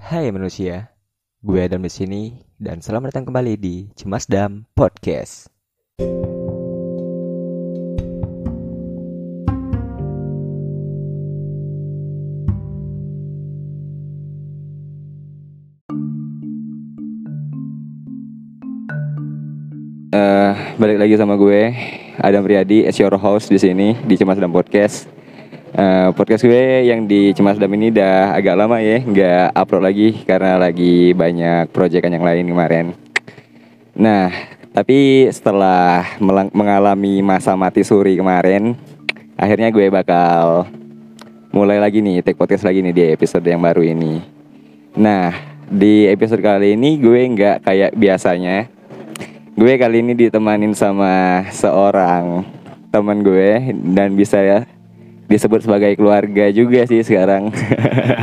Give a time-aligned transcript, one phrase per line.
[0.00, 0.96] Hai manusia,
[1.44, 2.22] gue Adam di sini
[2.56, 5.52] dan selamat datang kembali di Cemasdam Podcast.
[20.16, 21.76] Eh, balik lagi sama gue
[22.16, 25.19] Adam Riyadi as your host di sini di Cemasdam Podcast.
[25.70, 30.58] Eh, podcast gue yang di Cemasdam ini udah agak lama ya nggak upload lagi karena
[30.58, 32.86] lagi banyak proyekan yang lain kemarin.
[33.94, 34.34] Nah,
[34.74, 36.18] tapi setelah
[36.50, 38.74] mengalami masa mati suri kemarin,
[39.38, 40.66] akhirnya gue bakal
[41.54, 44.26] mulai lagi nih take podcast lagi nih di episode yang baru ini.
[44.98, 45.30] Nah,
[45.70, 48.66] di episode kali ini gue nggak kayak biasanya
[49.60, 52.48] Gue kali ini ditemanin sama seorang
[52.88, 54.64] teman gue dan bisa ya
[55.30, 57.54] disebut sebagai keluarga juga sih sekarang.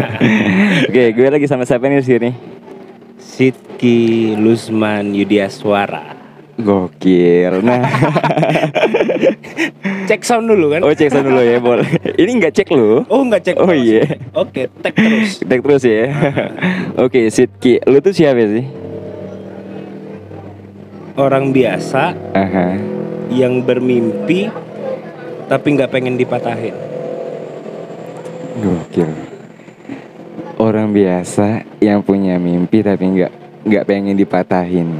[0.91, 2.29] Oke, gue lagi sama siapa nih di sini?
[3.15, 6.19] Sidki Luzman Yudiaswara.
[6.57, 7.61] Gokil.
[7.61, 7.85] Nah,
[10.09, 10.81] Cek sound dulu kan?
[10.87, 11.85] oh cek sound dulu ya, boleh.
[12.15, 13.03] Ini nggak cek lu?
[13.11, 13.55] Oh nggak cek.
[13.59, 14.07] Oh iya.
[14.33, 15.43] Oke, tag terus.
[15.43, 16.07] Cek terus ya.
[17.05, 18.65] Oke, Sidki, lu tuh siapa sih?
[21.19, 22.79] Orang biasa Aha.
[23.29, 24.47] yang bermimpi
[25.51, 26.73] tapi nggak pengen dipatahin.
[28.57, 29.11] Gokil.
[30.57, 33.31] Orang biasa yang punya mimpi tapi nggak
[33.69, 34.97] nggak pengen dipatahin.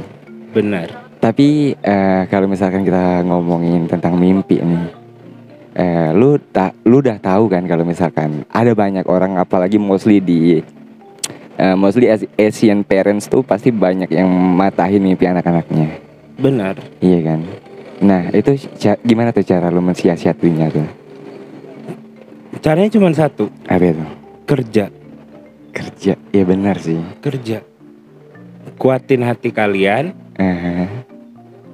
[0.54, 1.10] Benar.
[1.18, 4.86] Tapi eh, kalau misalkan kita ngomongin tentang mimpi nih,
[5.74, 10.62] eh, lu tak lu udah tahu kan kalau misalkan ada banyak orang apalagi mostly di
[11.58, 15.98] eh, mostly As- Asian parents tuh pasti banyak yang matahin mimpi anak-anaknya,
[16.38, 16.78] Benar.
[17.02, 17.40] iya kan?
[17.98, 18.54] Nah itu
[19.02, 20.86] gimana tuh cara lu mensiasatinya tuh?
[22.58, 24.04] Caranya cuma satu, Apa itu?
[24.44, 24.84] kerja,
[25.68, 26.98] Kerja, ya benar sih.
[27.20, 27.62] kerja.
[28.74, 30.86] Kuatin hati kalian, Aha,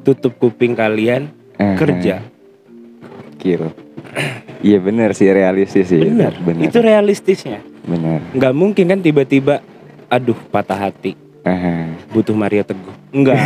[0.02, 1.76] tutup kuping kalian, aha.
[1.76, 2.14] kerja.
[3.34, 3.70] Gokil.
[4.64, 6.00] Iya benar sih realistis sih.
[6.00, 6.32] Benar.
[6.40, 6.64] benar.
[6.64, 7.60] Itu realistisnya.
[7.84, 8.24] benar.
[8.32, 9.60] Nggak mungkin kan tiba-tiba,
[10.08, 11.12] aduh patah hati,
[11.44, 11.92] Aha.
[12.08, 12.94] butuh Maria Teguh.
[13.12, 13.36] Enggak.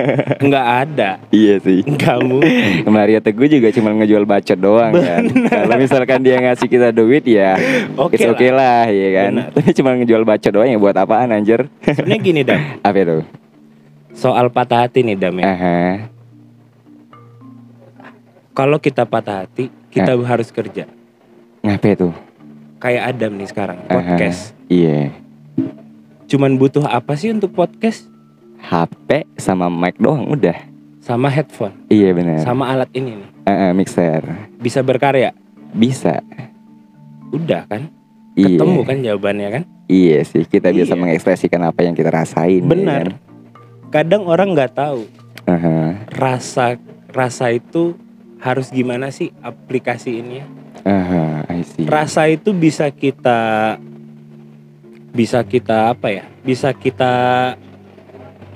[0.46, 1.10] Nggak ada.
[1.32, 1.80] Iya sih.
[1.88, 2.84] Mungkin.
[2.96, 5.24] Maria Teguh juga cuma ngejual bacot doang kan.
[5.24, 7.56] Kalau misalkan dia ngasih kita duit ya
[7.96, 8.36] Oke lah.
[8.36, 9.30] okay lah ya kan.
[9.32, 9.48] Benar.
[9.56, 11.64] Tapi cuma ngejual bacot doang ya buat apaan anjir?
[11.80, 13.18] Sebenarnya gini Dam, Apa itu?
[14.12, 15.44] soal patah hati nih Dam ya.
[15.48, 15.80] Aha.
[18.52, 20.88] Kalau kita patah hati, kita harus kerja.
[21.60, 22.08] Ngapa itu?
[22.80, 23.92] Kayak Adam nih sekarang, Aha.
[23.92, 24.56] podcast.
[24.68, 25.12] Iya.
[26.26, 28.10] Cuman butuh apa sih untuk podcast?
[28.58, 30.58] HP sama mic doang udah.
[30.98, 32.42] Sama headphone, Iya benar.
[32.42, 33.28] sama alat ini nih.
[33.46, 34.26] Eh, eh, mixer.
[34.58, 35.30] Bisa berkarya?
[35.70, 36.18] Bisa.
[37.30, 37.86] Udah kan?
[38.34, 38.58] Iya.
[38.58, 39.62] Ketemu kan jawabannya kan?
[39.86, 41.00] Iya sih, kita bisa Iya.
[41.00, 42.58] mengekspresikan apa yang kita rasain.
[42.58, 43.06] ya Benar.
[43.06, 43.22] kan?
[43.94, 45.06] Kadang orang nggak tahu
[45.46, 46.10] Aha.
[46.10, 46.74] rasa
[47.06, 47.94] rasa itu
[48.42, 50.42] harus gimana sih aplikasi ini?
[50.82, 51.86] Aha, I see.
[51.86, 53.78] Rasa itu bisa kita
[55.16, 56.24] bisa kita apa ya?
[56.44, 57.12] Bisa kita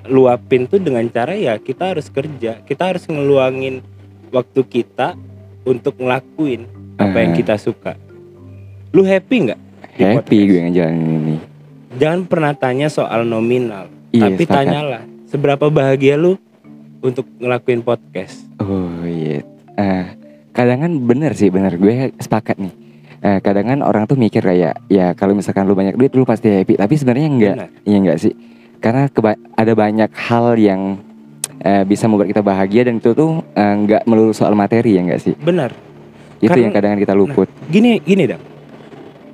[0.05, 2.61] luapin tuh dengan cara ya kita harus kerja.
[2.69, 3.81] Kita harus ngeluangin
[4.29, 5.17] waktu kita
[5.65, 6.69] untuk ngelakuin
[7.01, 7.39] apa yang Aha.
[7.41, 7.97] kita suka.
[8.93, 9.61] Lu happy nggak?
[9.97, 10.49] Happy podcast?
[10.53, 11.37] gue ngejalanin ini.
[11.97, 16.39] Jangan pernah tanya soal nominal, Iya, tapi tanyalah seberapa bahagia lu
[17.03, 18.47] untuk ngelakuin podcast.
[18.63, 19.43] Oh iya.
[19.75, 20.07] Eh,
[20.55, 22.75] kadang kan bener sih bener gue sepakat nih.
[23.21, 26.49] Eh, kadang kan orang tuh mikir kayak ya kalau misalkan lu banyak duit lu pasti
[26.49, 26.75] happy.
[26.75, 27.55] Tapi sebenarnya enggak.
[27.55, 27.69] Benar.
[27.85, 28.33] Iya enggak sih.
[28.81, 30.97] Karena keba- ada banyak hal yang
[31.61, 35.21] eh, bisa membuat kita bahagia dan itu tuh eh, enggak melulu soal materi ya enggak
[35.21, 35.35] sih.
[35.37, 35.69] Benar.
[36.41, 37.49] Itu Karena- yang kadang kita luput.
[37.69, 38.41] Gini gini dong.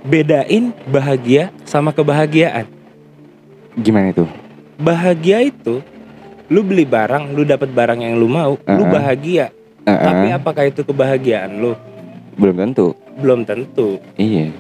[0.02, 2.66] Bedain bahagia sama kebahagiaan.
[3.76, 4.26] Gimana itu?
[4.76, 5.78] Bahagia itu
[6.46, 8.86] lu beli barang, lu dapat barang yang lu mau, lu Uh-uh.
[8.88, 9.50] bahagia.
[9.82, 11.74] Eh, eh, Tapi apakah itu kebahagiaan lu?
[12.36, 12.86] Belum tentu.
[13.16, 13.98] Belum tentu.
[14.14, 14.52] Iya.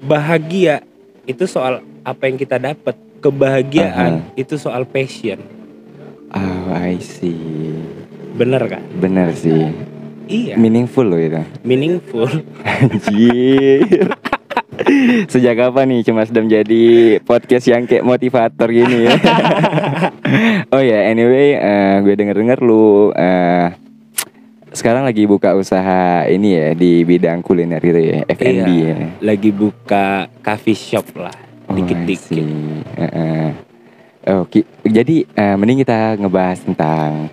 [0.00, 0.80] Bahagia
[1.24, 2.96] itu soal apa yang kita dapat.
[3.20, 5.44] Kebahagiaan itu soal passion.
[6.32, 7.36] Oh, I see.
[8.32, 8.80] Bener kan?
[8.96, 9.68] Bener sih.
[10.24, 11.42] Iya, Meaningful loh itu.
[11.60, 12.24] meaningful.
[12.64, 14.08] Anjir.
[15.32, 19.12] Sejak kapan nih cuma sedang jadi podcast yang kayak motivator gini ya?
[20.72, 23.76] oh ya, anyway, eh, gue denger-denger lu eh,
[24.70, 28.96] sekarang lagi buka usaha ini ya di bidang kuliner gitu ya, F&B Iya, ya.
[29.20, 30.06] Lagi buka
[30.40, 31.34] coffee shop lah,
[31.66, 32.34] Oh, dikit-dikit.
[32.34, 32.82] see.
[32.96, 33.48] Heeh.
[34.20, 37.32] Oke, jadi eh, mending kita ngebahas tentang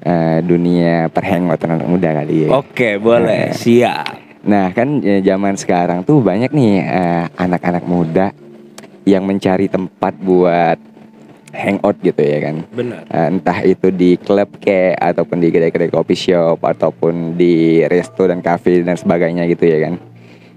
[0.00, 2.48] eh, dunia perhangoutan anak muda kali ya.
[2.54, 3.50] Oke, boleh.
[3.50, 3.54] Eh.
[3.54, 4.42] Siap.
[4.44, 8.32] Nah kan ya, zaman sekarang tuh banyak nih eh, anak-anak muda
[9.04, 10.80] yang mencari tempat buat
[11.54, 12.56] hangout gitu ya kan.
[12.68, 18.26] benar Eh, entah itu di klub kayak ataupun di kedai-kedai coffee shop ataupun di resto
[18.26, 19.94] dan cafe dan sebagainya gitu ya kan.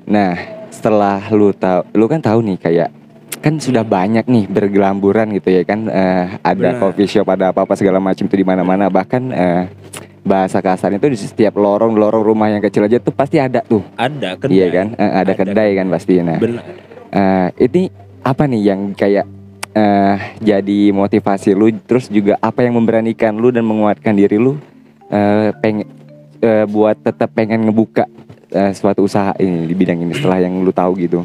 [0.04, 0.34] Nah,
[0.68, 2.90] setelah lu tahu lu kan tahu nih kayak
[3.38, 6.82] kan sudah banyak nih bergelamburan gitu ya kan Eh, ada Benar.
[6.82, 9.70] coffee shop ada apa-apa segala macam itu di mana-mana bahkan eh,
[10.22, 13.80] bahasa kasarnya itu di setiap lorong-lorong rumah yang kecil aja tuh pasti ada tuh.
[13.96, 14.88] ada kedai Iya kan?
[14.94, 16.20] Eh, ada, kedai kan pasti.
[16.20, 16.64] Nah, benar
[17.08, 17.88] Eh, ini
[18.20, 19.24] apa nih yang kayak
[19.78, 24.58] eh jadi motivasi lu terus juga apa yang memberanikan lu dan menguatkan diri lu
[25.14, 25.86] eh pengen
[26.42, 28.10] eh, buat tetap pengen ngebuka
[28.52, 31.22] eh, suatu usaha ini di bidang ini setelah yang lu tahu gitu.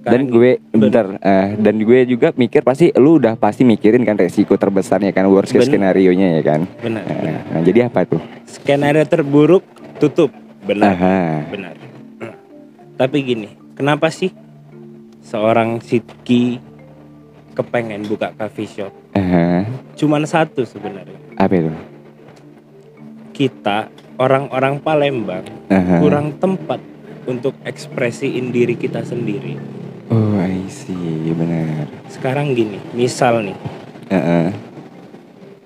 [0.00, 0.80] Dan gue bener.
[0.80, 5.28] bentar eh, dan gue juga mikir pasti lu udah pasti mikirin kan resiko terbesarnya kan
[5.28, 6.60] worst case skenario nya ya kan?
[6.80, 7.40] Benar benar.
[7.52, 8.20] nah, jadi apa tuh?
[8.48, 9.60] Skenario terburuk
[10.00, 10.32] tutup.
[10.64, 10.96] Benar.
[10.96, 11.20] Aha.
[11.52, 11.74] benar.
[12.96, 14.32] Tapi gini kenapa sih
[15.20, 16.69] seorang Sidki
[17.52, 18.92] kepengen buka coffee shop.
[19.12, 19.66] Aha.
[19.94, 21.18] cuman satu sebenarnya.
[21.36, 21.70] Apa itu?
[23.30, 26.00] Kita orang-orang Palembang Aha.
[26.00, 26.80] kurang tempat
[27.24, 29.56] untuk ekspresiin diri kita sendiri.
[30.10, 31.30] Oh I see.
[31.30, 31.86] Benar.
[32.08, 33.58] Sekarang gini misal nih.
[34.10, 34.48] Heeh.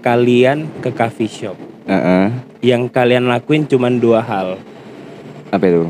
[0.04, 1.56] kalian ke coffee shop.
[1.88, 2.28] Heeh.
[2.60, 4.56] yang kalian lakuin cuman dua hal.
[5.48, 5.88] Apa itu?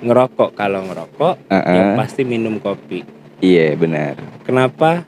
[0.00, 0.52] Ngerokok.
[0.52, 1.74] Kalau ngerokok Heeh.
[1.76, 3.04] yang pasti minum kopi.
[3.42, 4.16] Iya benar.
[4.46, 5.02] kenapa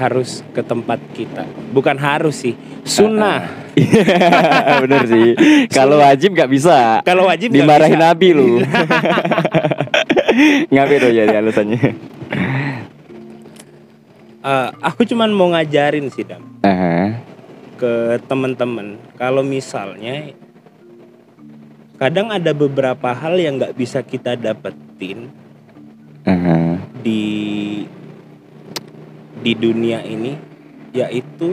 [0.00, 3.64] harus ke tempat kita bukan harus sih sunnah
[4.86, 5.34] bener sih.
[5.66, 7.02] Kalau wajib nggak bisa.
[7.02, 8.06] kalau wajib Dimarahin bisa.
[8.06, 8.62] Nabi lu.
[10.70, 11.82] Ngapain tuh jadi alasannya?
[14.44, 17.16] Eh, aku cuman mau ngajarin sih dam Aha.
[17.80, 20.36] ke teman-teman kalau misalnya
[21.96, 25.32] kadang ada beberapa hal yang nggak bisa kita dapetin
[26.28, 26.76] Aha.
[27.00, 27.24] di
[29.44, 30.32] di dunia ini
[30.90, 31.52] yaitu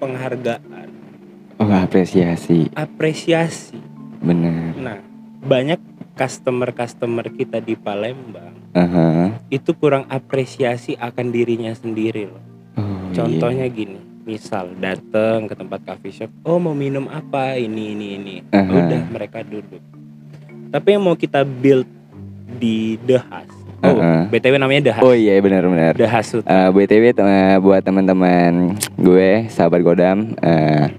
[0.00, 0.88] penghargaan
[1.60, 2.72] Oh apresiasi.
[2.72, 3.76] apresiasi
[4.18, 4.72] Bener.
[4.74, 4.96] nah
[5.40, 5.76] banyak
[6.16, 9.36] customer-customer kita di Palembang Aha.
[9.48, 16.14] itu kurang apresiasi akan dirinya sendiri loh Oh, contohnya gini misal datang ke tempat coffee
[16.14, 18.64] shop oh mau minum apa ini ini ini Aha.
[18.64, 19.82] udah mereka duduk
[20.70, 21.84] tapi yang mau kita build
[22.56, 24.28] di The House oh Aha.
[24.28, 24.92] btw namanya Iya.
[24.92, 25.92] House Oh iya benar-benar.
[25.94, 28.52] The House Sut- Eh, BTW tem- eh, buat teman-teman
[28.94, 30.92] gue sahabat Godam eh,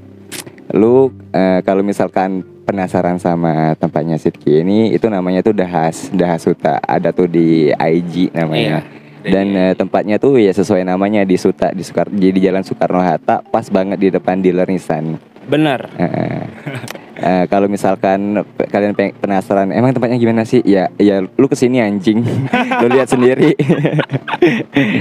[0.72, 7.12] lu eh, kalau misalkan penasaran sama tempatnya Sidki ini itu namanya tuh Dahas Dahasuta ada
[7.12, 8.82] tuh di IG namanya.
[9.22, 13.44] Dan eh, tempatnya tuh ya sesuai namanya di Suta di Sukar di Jalan Soekarno Hatta
[13.44, 15.20] pas banget di depan dealer Nissan.
[15.44, 15.92] Benar.
[15.94, 16.44] Eh,
[17.22, 20.60] eh, kalau misalkan kalian penasaran emang tempatnya gimana sih?
[20.66, 22.26] Ya ya lu ke sini anjing.
[22.82, 23.54] Lu lihat sendiri.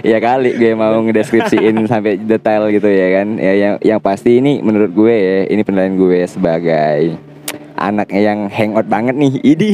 [0.05, 3.41] Ya kali gue mau ngedeskripsiin sampai detail gitu ya kan.
[3.41, 7.17] Ya yang yang pasti ini menurut gue ya ini penilaian gue sebagai
[7.81, 9.73] anak yang hangout banget nih idi.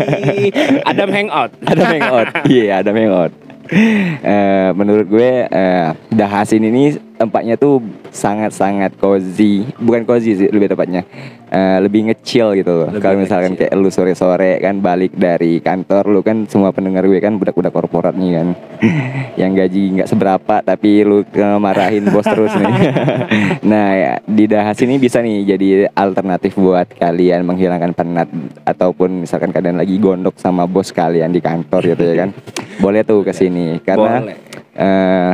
[0.90, 1.52] Adam Hangout.
[1.68, 2.28] Ada hangout.
[2.48, 3.32] Iya ada hangout.
[3.70, 9.68] Eh, menurut gue eh, Dahasin ini tempatnya tuh sangat-sangat cozy.
[9.78, 11.06] Bukan cozy sih lebih tepatnya
[11.50, 12.86] Eh, lebih ngecil gitu.
[12.86, 13.66] Loh kalau misalkan ngecil.
[13.66, 18.14] kayak lu sore-sore kan balik dari kantor lu kan semua pendengar gue kan budak-budak korporat
[18.14, 18.48] nih kan.
[19.40, 21.26] Yang gaji nggak seberapa tapi lu
[21.58, 22.70] marahin bos terus nih.
[23.70, 28.30] Nah ya, di Dahas ini bisa nih jadi alternatif buat kalian menghilangkan penat
[28.62, 32.30] ataupun misalkan kalian lagi gondok sama bos kalian di kantor gitu ya kan.
[32.84, 34.36] Boleh tuh ke sini karena boleh.
[34.78, 35.32] eh,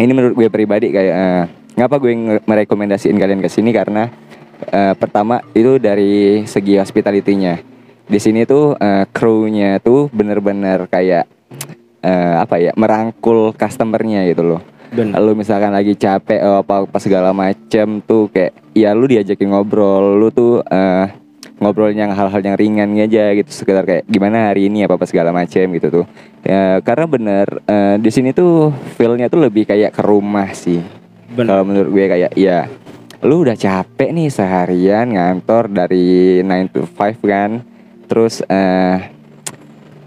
[0.00, 1.44] ini menurut gue pribadi kayak eh,
[1.76, 3.68] ngapa gue merekomendasiin kalian ke sini?
[3.68, 4.08] Karena
[4.68, 7.58] eh, pertama itu dari segi hospitality-nya.
[8.06, 11.24] Di sini tuh eh, kru-nya tuh bener-bener kayak
[12.02, 14.62] eh, apa ya merangkul customernya gitu loh.
[14.92, 19.48] Benar lu misalkan lagi capek eh, apa apa segala macem tuh kayak ya lu diajakin
[19.48, 21.06] ngobrol lu tuh eh,
[21.62, 24.82] ngobrol yang hal-hal yang ringan aja gitu sekedar kayak gimana hari ini?
[24.82, 26.06] apa apa segala macem gitu tuh.
[26.42, 30.82] Ya karena bener eh, di sini tuh feelnya tuh lebih kayak ke rumah sih.
[31.32, 32.68] Kalau menurut gue kayak ya
[33.22, 37.62] lu udah capek nih seharian ngantor dari 9 to 5 kan?
[38.10, 38.98] Terus eh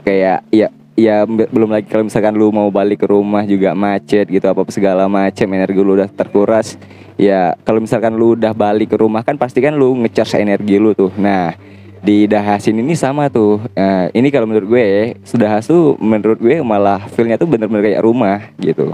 [0.04, 0.68] kayak ya
[1.00, 4.68] ya be- belum lagi kalau misalkan lu mau balik ke rumah juga macet gitu apa
[4.68, 6.80] segala macam energi lu udah terkuras
[7.16, 10.92] ya kalau misalkan lu udah balik ke rumah kan pasti kan lu ngecharge energi lu
[10.92, 11.12] tuh.
[11.16, 11.56] Nah
[12.04, 13.64] di Dahasin ini sama tuh.
[13.74, 14.88] Eh, ini kalau menurut gue
[15.24, 18.94] sudah tuh menurut gue malah feelnya tuh bener-bener kayak rumah gitu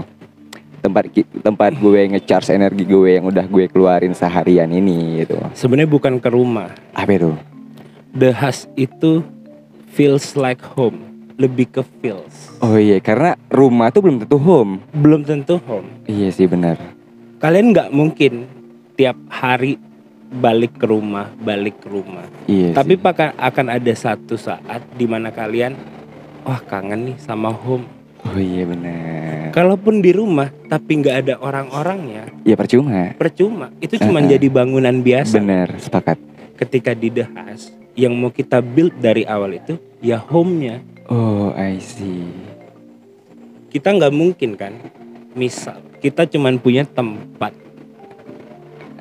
[0.82, 1.06] tempat
[1.40, 6.28] tempat gue ngecharge energi gue yang udah gue keluarin seharian ini gitu sebenarnya bukan ke
[6.28, 7.32] rumah apa itu
[8.12, 9.24] The House itu
[9.88, 12.52] feels like home lebih ke feels.
[12.60, 14.84] Oh iya, karena rumah tuh belum tentu home.
[14.92, 15.88] Belum tentu home.
[16.04, 16.76] Iya sih benar.
[17.40, 18.46] Kalian nggak mungkin
[18.94, 19.80] tiap hari
[20.32, 22.24] balik ke rumah, balik ke rumah.
[22.46, 22.76] Iya.
[22.76, 23.32] Tapi sih.
[23.36, 25.76] akan ada satu saat di mana kalian
[26.44, 27.88] wah kangen nih sama home.
[28.22, 29.50] Oh iya benar.
[29.50, 33.12] Kalaupun di rumah tapi nggak ada orang-orangnya, Ya percuma.
[33.12, 33.68] percuma.
[33.78, 34.30] Itu cuma Uh-uh.
[34.30, 35.36] jadi bangunan biasa.
[35.36, 36.16] Benar, sepakat.
[36.54, 40.80] Ketika di The House, yang mau kita build dari awal itu ya home-nya.
[41.06, 42.24] Oh, I see.
[43.68, 44.78] Kita nggak mungkin kan,
[45.32, 47.52] misal kita cuma punya tempat.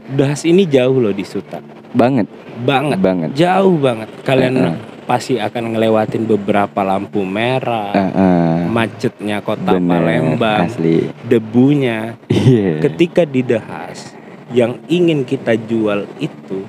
[0.10, 1.62] The House ini jauh loh di Suta,
[1.94, 2.28] Banget,
[2.60, 3.30] banget, banget.
[3.32, 4.10] jauh banget.
[4.22, 4.76] Kalian Uh-uh.
[5.04, 8.51] pasti akan ngelewatin beberapa lampu merah, Heeh.
[8.68, 11.10] Macetnya kota Bener, Palembang, asli.
[11.24, 12.20] debunya.
[12.28, 12.82] Iya.
[12.82, 14.14] Ketika di The House,
[14.52, 16.66] yang ingin kita jual itu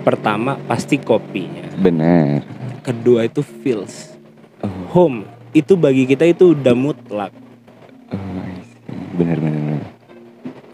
[0.00, 2.42] pertama pasti kopinya, Benar.
[2.80, 4.10] kedua itu feels,
[4.58, 5.26] Oh, home.
[5.50, 7.34] Itu bagi kita itu udah mutlak.
[8.08, 8.18] oh,
[8.62, 9.14] see.
[9.14, 9.36] Benar.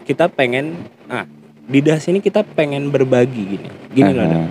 [0.03, 1.25] Kita pengen, ah
[1.61, 4.23] di House ini kita pengen berbagi gini, gini loh.
[4.23, 4.33] Aha.
[4.35, 4.49] Dam.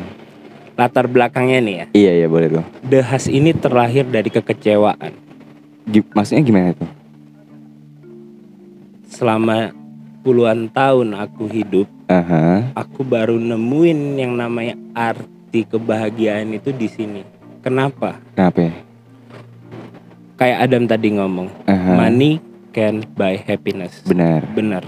[0.79, 2.63] Latar belakangnya nih ya, Iya, iya boleh.
[2.83, 5.11] The House ini terlahir dari kekecewaan.
[5.89, 6.91] Maksudnya gimana tuh?
[9.09, 9.73] Selama
[10.21, 12.77] puluhan tahun aku hidup, Aha.
[12.77, 17.23] aku baru nemuin yang namanya arti kebahagiaan itu di sini.
[17.65, 18.21] Kenapa?
[18.37, 18.75] Kenapa ya?
[20.39, 21.93] Kayak Adam tadi ngomong, Aha.
[21.97, 22.39] money
[22.71, 24.05] can buy happiness.
[24.05, 24.45] Benar.
[24.53, 24.85] Bener.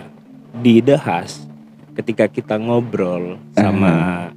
[0.60, 1.48] Di The House,
[1.96, 4.28] ketika kita ngobrol sama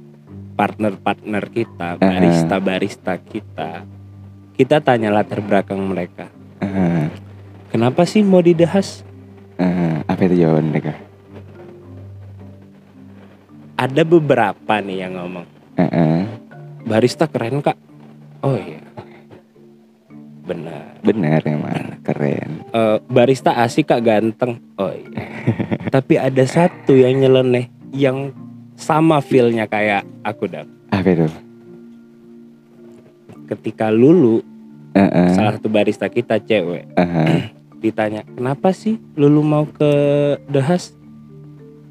[0.56, 3.84] partner-partner kita, barista-barista kita,
[4.54, 6.30] kita tanya latar belakang mereka.
[6.64, 7.12] Aha.
[7.68, 9.04] Kenapa sih mau di The House?
[9.60, 10.00] Aha.
[10.08, 10.96] Apa itu jawaban mereka?
[13.74, 16.24] Ada beberapa nih yang ngomong, Aha.
[16.86, 17.76] barista keren kak.
[18.40, 18.80] Oh iya,
[20.46, 20.94] benar.
[21.02, 22.64] Benar emang keren.
[22.70, 24.62] Eh, barista asik kak ganteng.
[24.78, 25.26] Oh iya.
[25.94, 28.30] Tapi ada satu yang nyeleneh yang
[28.78, 30.70] sama feelnya kayak aku dam.
[30.94, 31.26] Apa itu?
[33.50, 34.53] Ketika Lulu
[34.94, 35.34] Aha.
[35.34, 37.50] salah satu barista kita cewek Aha.
[37.84, 39.90] ditanya kenapa sih Lulu mau ke
[40.48, 40.96] The House?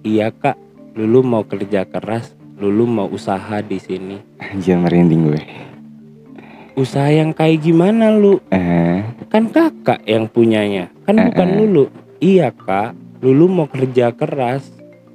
[0.04, 0.60] Iya kak,
[1.00, 2.36] Lulu mau kerja keras.
[2.60, 4.20] Lulu mau usaha di sini.
[4.36, 5.42] Anjir merinding gue.
[6.76, 8.44] Usaha yang kayak gimana lu?
[8.52, 9.16] Aha.
[9.32, 11.58] Kan kakak yang punyanya, kan bukan Eh, eh.
[11.64, 11.84] Lulu.
[12.20, 14.68] Iya kak, Lulu mau kerja keras.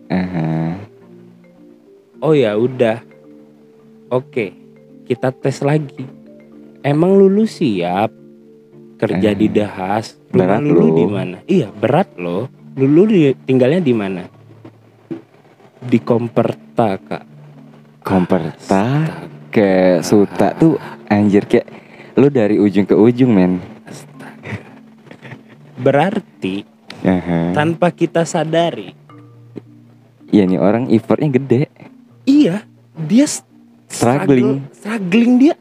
[0.08, 0.80] Aha.
[2.24, 3.04] Oh ya udah.
[4.08, 4.56] Oke,
[5.04, 6.08] kita tes lagi.
[6.82, 8.14] Emang Lulu siap
[8.96, 9.46] kerja Eh, di?
[9.50, 11.36] Rumah berat Lulu di mana?
[11.44, 12.46] Iya, berat loh.
[12.74, 14.22] Lulu di- tinggalnya di mana?
[15.78, 17.24] Di Komperta, Kak.
[17.98, 19.70] Komperta Astaga, ke
[20.00, 21.66] Suta tuh anjir kayak
[22.14, 23.58] lu dari ujung ke ujung men.
[23.84, 24.54] astaga.
[25.76, 26.62] Berarti
[27.02, 27.52] Aha.
[27.52, 28.94] tanpa kita sadari,
[30.28, 31.68] Iya nih orang effortnya gede.
[32.24, 32.64] iya,
[32.96, 33.26] dia
[33.88, 34.68] Struggling.
[34.70, 35.54] struggling dia.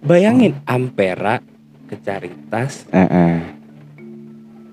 [0.00, 1.44] Bayangin Ampera
[1.84, 3.60] ke Caritas Heeh.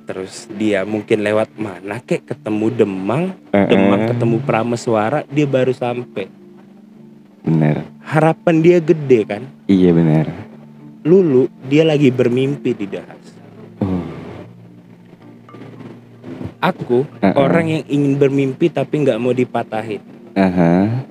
[0.07, 3.67] terus dia mungkin lewat mana kek ketemu Demang, Heeh.
[3.67, 6.31] Demang ketemu Prameswara, dia baru sampai.
[7.43, 7.83] Bener.
[8.07, 9.43] Harapan dia gede kan.
[9.67, 10.31] Iya bener.
[11.03, 13.23] Lulu dia lagi bermimpi di Dahas.
[13.83, 14.03] Oh.
[16.63, 17.35] Aku Heeh.
[17.35, 19.99] orang yang ingin bermimpi tapi nggak mau dipatahin.
[20.39, 21.03] Aha.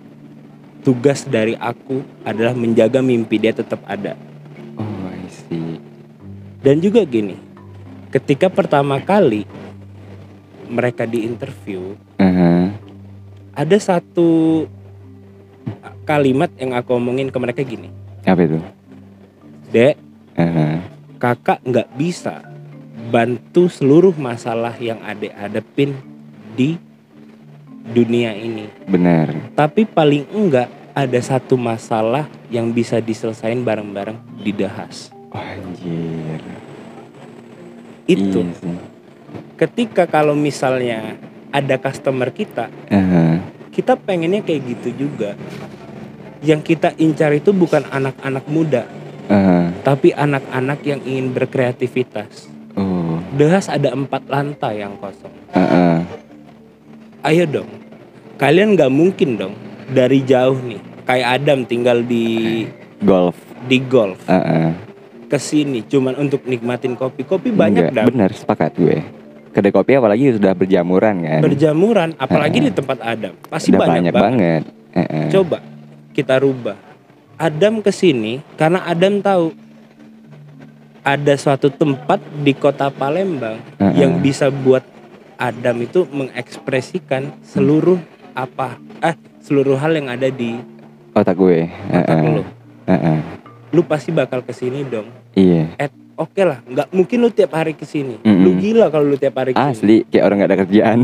[0.87, 4.15] Tugas dari aku adalah menjaga mimpi dia tetap ada.
[4.79, 5.83] Oh I see.
[6.63, 7.35] Dan juga gini,
[8.15, 9.51] ketika pertama kali
[10.71, 12.71] mereka di interview, Aha.
[13.51, 14.63] ada satu
[16.07, 17.91] kalimat yang aku omongin ke mereka gini,
[18.23, 18.63] Apa itu?
[19.75, 19.99] Dek,
[20.39, 20.87] Aha.
[21.19, 22.47] kakak nggak bisa
[23.11, 25.99] bantu seluruh masalah yang adek hadepin
[26.55, 26.79] di
[27.87, 28.67] dunia ini.
[28.87, 29.55] Benar.
[29.55, 35.13] Tapi paling enggak ada satu masalah yang bisa diselesain bareng-bareng di Dahas.
[35.29, 36.41] Oh, anjir.
[38.07, 38.79] Itu Iya sih.
[39.59, 41.19] ketika kalau misalnya
[41.51, 43.43] ada customer kita, Aha.
[43.75, 45.35] kita pengennya kayak gitu juga.
[46.41, 48.87] Yang kita incar itu bukan anak-anak muda,
[49.27, 49.73] Aha.
[49.83, 52.47] tapi anak-anak yang ingin berkreativitas.
[52.79, 53.19] Oh.
[53.35, 55.33] Dahas ada empat lantai yang kosong.
[55.53, 56.07] Aha.
[57.27, 57.67] Ayo dong,
[58.39, 59.59] kalian nggak mungkin dong
[59.91, 60.79] dari jauh nih.
[61.03, 62.63] Kayak Adam tinggal di
[63.03, 63.35] Golf.
[63.67, 64.71] di golf Aha.
[65.27, 67.27] ke sini cuman untuk nikmatin kopi.
[67.27, 68.05] Kopi banyak Enggak, dah.
[68.07, 69.03] Benar, sepakat gue.
[69.51, 71.41] Kedai kopi apalagi sudah berjamuran kan.
[71.43, 72.71] Berjamuran, apalagi Heeh.
[72.71, 73.35] di tempat Adam.
[73.51, 74.23] Pasti banyak, banyak, banget.
[74.23, 74.63] banget.
[74.95, 75.27] Heeh.
[75.35, 75.59] Coba
[76.15, 76.79] kita rubah.
[77.35, 79.51] Adam ke sini karena Adam tahu
[81.03, 83.99] ada suatu tempat di kota Palembang Heeh.
[83.99, 84.87] yang bisa buat
[85.37, 88.01] Adam itu mengekspresikan seluruh
[88.33, 90.57] apa eh seluruh hal yang ada di
[91.13, 91.65] Otak gue.
[91.89, 92.29] otak Heeh.
[92.31, 92.43] lu.
[92.85, 93.19] Heeh.
[93.73, 95.09] Lu pasti bakal ke sini dong.
[95.33, 95.73] Iya.
[95.79, 98.21] Eh, oke lah, nggak mungkin lu tiap hari ke sini.
[98.21, 98.45] Mm-mm.
[98.45, 99.73] Lu gila kalau lu tiap hari ke sini.
[99.73, 100.99] Asli kayak orang nggak ada kerjaan.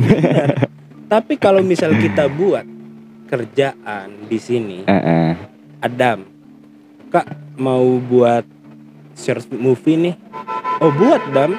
[1.12, 2.64] Tapi kalau misal kita buat
[3.26, 5.32] kerjaan di sini, Heeh.
[5.80, 6.28] Adam,
[7.08, 7.24] kak
[7.56, 8.44] mau buat
[9.16, 10.14] short movie nih.
[10.76, 11.56] Oh buat Dam.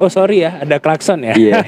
[0.00, 1.36] Oh sorry ya, ada klakson ya.
[1.36, 1.60] Iya.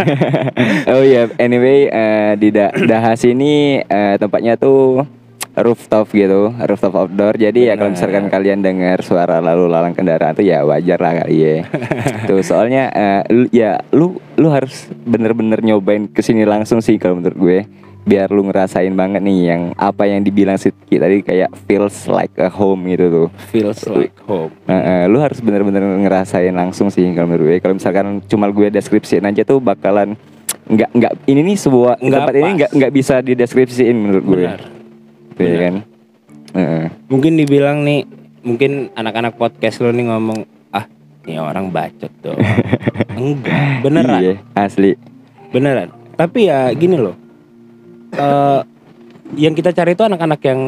[0.97, 5.05] oh iya, anyway eh, di da Dahas ini eh, tempatnya tuh
[5.53, 7.37] rooftop gitu, rooftop outdoor.
[7.37, 11.37] Jadi ya kalau misalkan kalian dengar suara lalu lalang kendaraan tuh ya wajar lah kali
[11.45, 11.57] ya.
[12.33, 17.21] tuh soalnya eh, lu- ya lu lu harus bener-bener nyobain ke sini langsung sih kalau
[17.21, 17.59] menurut gue
[18.03, 22.47] biar lu ngerasain banget nih yang apa yang dibilang Sidki tadi kayak feels like a
[22.47, 23.29] home gitu tuh.
[23.49, 24.51] Feels like home.
[24.67, 27.59] Heeh, lu harus bener-bener ngerasain langsung sih kalau menurut gue.
[27.59, 30.19] Kalau misalkan cuma gue deskripsiin aja tuh bakalan
[30.63, 32.55] nggak nggak ini nih sebuah Nggak tempat ini pas.
[32.55, 34.43] nggak nggak bisa dideskripsiin menurut gue.
[34.43, 34.61] Benar.
[35.39, 35.75] Ya kan.
[36.53, 36.85] Heeh.
[37.07, 38.03] Mungkin dibilang nih,
[38.43, 40.85] mungkin anak-anak podcast lo nih ngomong, ah
[41.25, 42.35] ini orang bacot tuh.
[43.15, 44.99] Enggak, beneran, Iya, asli.
[45.49, 45.89] beneran.
[46.13, 47.17] Tapi ya gini loh,
[48.12, 48.61] eh
[49.35, 50.61] yang kita cari itu anak-anak yang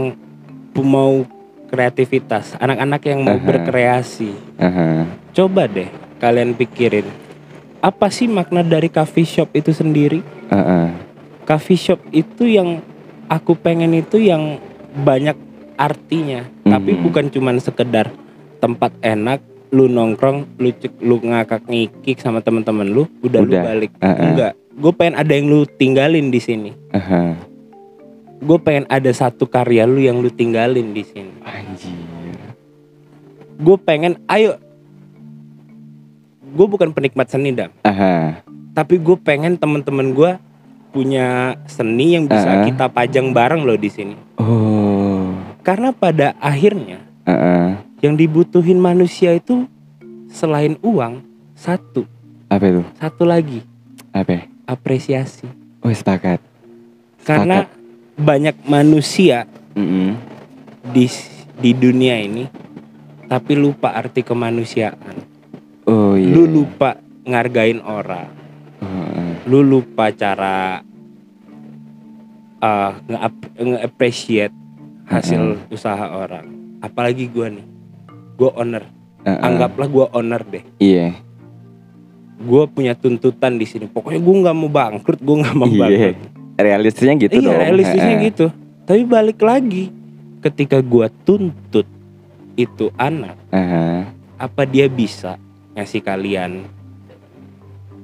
[0.74, 1.24] mau
[1.68, 3.44] kreativitas, anak-anak yang mau Aha.
[3.44, 4.32] berkreasi.
[4.56, 5.04] Aha.
[5.32, 7.04] Coba deh kalian pikirin,
[7.78, 10.24] apa sih makna dari coffee shop itu sendiri?
[10.48, 10.88] Heeh.
[11.44, 12.80] Coffee shop itu yang
[13.28, 14.56] aku pengen itu yang
[14.94, 15.36] banyak
[15.74, 17.02] artinya, tapi Mhm.
[17.02, 18.08] bukan cuman sekedar
[18.62, 23.62] tempat enak, lu nongkrong, lu cek, lu ngakak ngikik sama teman-teman lu, udah, lu Udah,
[23.66, 23.92] balik.
[23.98, 24.22] heeh.
[24.22, 26.70] Enggak, gue pengen ada yang lu tinggalin di sini.
[26.90, 27.38] Aha.
[28.44, 31.32] Gue pengen ada satu karya lu yang lu tinggalin di sini.
[31.40, 31.94] Anjir.
[33.54, 34.58] Gue pengen, ayo.
[36.54, 38.38] Gue bukan penikmat seni dam, Aha.
[38.70, 40.38] tapi gue pengen teman-teman gue
[40.94, 42.70] punya seni yang bisa Heeh.
[42.70, 44.14] kita pajang bareng loh di sini.
[44.38, 45.34] Oh.
[45.66, 47.74] Karena pada akhirnya Heeh.
[48.06, 49.66] yang dibutuhin manusia itu
[50.30, 51.26] selain uang
[51.58, 52.06] satu,
[52.46, 52.82] Apa itu?
[53.02, 53.66] satu lagi
[54.14, 54.46] Apa?
[54.64, 55.46] Apresiasi.
[55.84, 56.40] Oh, sepakat.
[57.24, 57.68] Karena
[58.14, 60.16] banyak manusia Mm-mm.
[60.92, 61.08] di
[61.58, 62.44] di dunia ini
[63.24, 65.16] tapi lupa arti kemanusiaan.
[65.88, 66.30] Oh iya.
[66.32, 68.28] Lu lupa ngargain orang.
[68.84, 69.30] Heeh.
[69.48, 70.84] Lu lupa cara
[72.60, 74.54] uh, nge- nge-appreciate
[75.08, 76.48] hasil usaha orang.
[76.80, 77.66] Apalagi gua nih.
[78.36, 78.84] Gua owner.
[79.24, 79.40] Heeh.
[79.40, 80.64] Anggaplah gua owner deh.
[80.78, 81.16] Iya.
[82.36, 85.78] Gue punya tuntutan di sini pokoknya gue nggak mau bangkrut gue nggak mau Iya.
[85.78, 86.16] bangkrut
[86.54, 87.58] Realistisnya gitu iya dong.
[87.58, 88.46] realistisnya gitu
[88.84, 89.90] tapi balik lagi
[90.40, 91.86] ketika gue tuntut
[92.54, 94.06] itu anak Aha.
[94.36, 95.34] apa dia bisa
[95.72, 96.62] ngasih kalian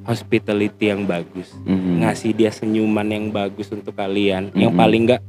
[0.03, 2.03] hospitality yang bagus Mhm.
[2.03, 4.79] ngasih dia senyuman yang bagus untuk kalian yang Mhm.
[4.79, 5.23] paling enggak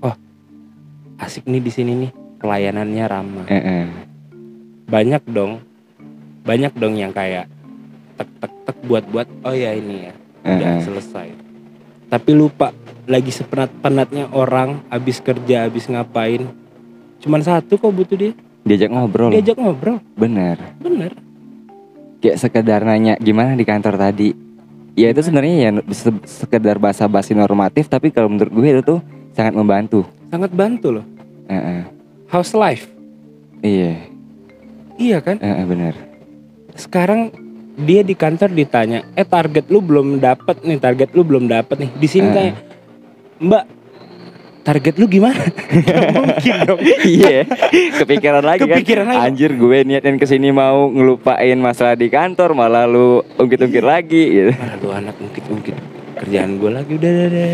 [0.00, 0.14] oh
[1.18, 3.84] asik nih di sini nih pelayanannya ramah Heeh.
[4.86, 5.58] banyak dong
[6.42, 7.46] banyak dong yang kayak
[8.14, 10.12] tek tek tek buat buat oh ya ini ya
[10.44, 10.82] udah Heeh.
[10.82, 11.28] selesai
[12.06, 12.74] tapi lupa
[13.04, 16.46] lagi sepenat penatnya orang habis kerja habis ngapain
[17.18, 19.30] cuman satu kok butuh dia Diajak ngobrol.
[19.30, 20.54] diajak ngobrol Bener.
[20.78, 21.10] bener
[22.22, 24.30] Kayak sekedar nanya gimana di kantor tadi.
[24.94, 29.00] Ya itu sebenarnya ya se- sekedar bahasa basi normatif tapi kalau menurut gue itu tuh
[29.32, 30.06] sangat membantu.
[30.30, 31.06] sangat bantu loh
[31.44, 31.82] Heeh.
[32.28, 32.86] house life
[33.58, 33.98] Iya.
[34.94, 35.94] iya kan Heeh, bener.
[36.74, 37.30] Sekarang
[37.74, 41.90] dia di kantor ditanya eh target lu belum dapet nih target lu belum dapet nih
[41.92, 42.32] di sini Eh.
[42.32, 42.52] tanya
[43.38, 43.64] mbak
[44.62, 45.42] target lu gimana
[46.14, 47.42] mungkin dong Iya.
[47.98, 49.14] Kepikiran lagi Kepikiran kan.
[49.16, 49.26] lagi.
[49.26, 54.52] Anjir gue niatin ke sini mau ngelupain masalah di kantor malah lu ungkit-ungkit lagi gitu.
[54.54, 55.74] Mana lu anak ungkit-ungkit
[56.14, 57.48] kerjaan gue lagi udah udah, udah.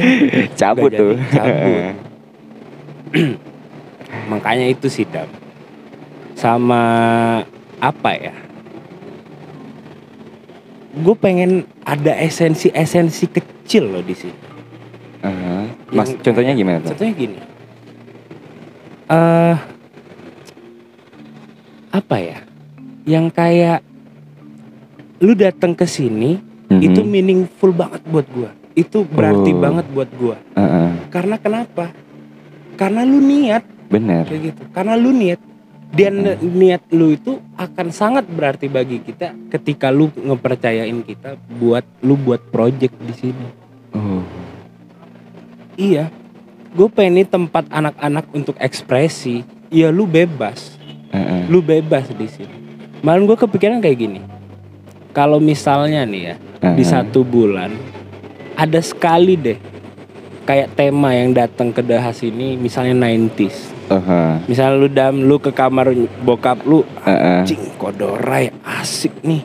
[0.53, 1.15] Cabut Nggak tuh.
[1.17, 1.95] jadi, cabut.
[4.29, 5.29] Makanya itu sih Dam.
[6.35, 6.83] Sama
[7.79, 8.35] apa ya?
[10.99, 14.39] Gue pengen ada esensi-esensi kecil loh di sini.
[15.23, 15.63] Heeh.
[15.95, 16.91] Mas, Yang- contohnya gimana tuh?
[16.95, 17.39] Contohnya gini.
[19.09, 19.57] eh
[21.89, 22.39] apa ya?
[23.09, 23.81] Yang kayak
[25.19, 26.37] lu datang ke sini
[26.69, 26.81] Mhm.
[26.85, 28.51] itu meaningful banget buat gua.
[28.77, 29.59] Itu berarti Oh.
[29.59, 30.37] banget buat gua.
[30.53, 30.91] Heeh.
[31.09, 31.91] Karena kenapa?
[32.77, 34.29] Karena lu niat Bener.
[34.29, 34.63] kayak gitu.
[34.71, 35.41] Karena lu niat
[35.89, 42.17] dan niat lu itu akan sangat berarti bagi kita ketika lu ngepercayain kita buat lu
[42.17, 43.47] buat project di sini.
[43.97, 44.23] Oh.
[45.79, 46.13] Iya.
[46.77, 49.43] Gue pengen ini tempat anak-anak untuk ekspresi.
[49.73, 50.79] Ya lu bebas.
[51.09, 51.49] Heeh.
[51.49, 52.57] lu bebas di sini
[53.01, 54.21] malah gue kepikiran kayak gini
[55.17, 56.35] kalau misalnya nih ya
[56.77, 56.85] di Heeh.
[56.85, 57.73] satu bulan
[58.59, 59.59] ada sekali deh
[60.45, 64.45] kayak tema yang datang ke dahas ini misalnya 90s Heeh.
[64.45, 69.41] misalnya lu dam lu ke kamar bokap lu anjing kodorai asik nih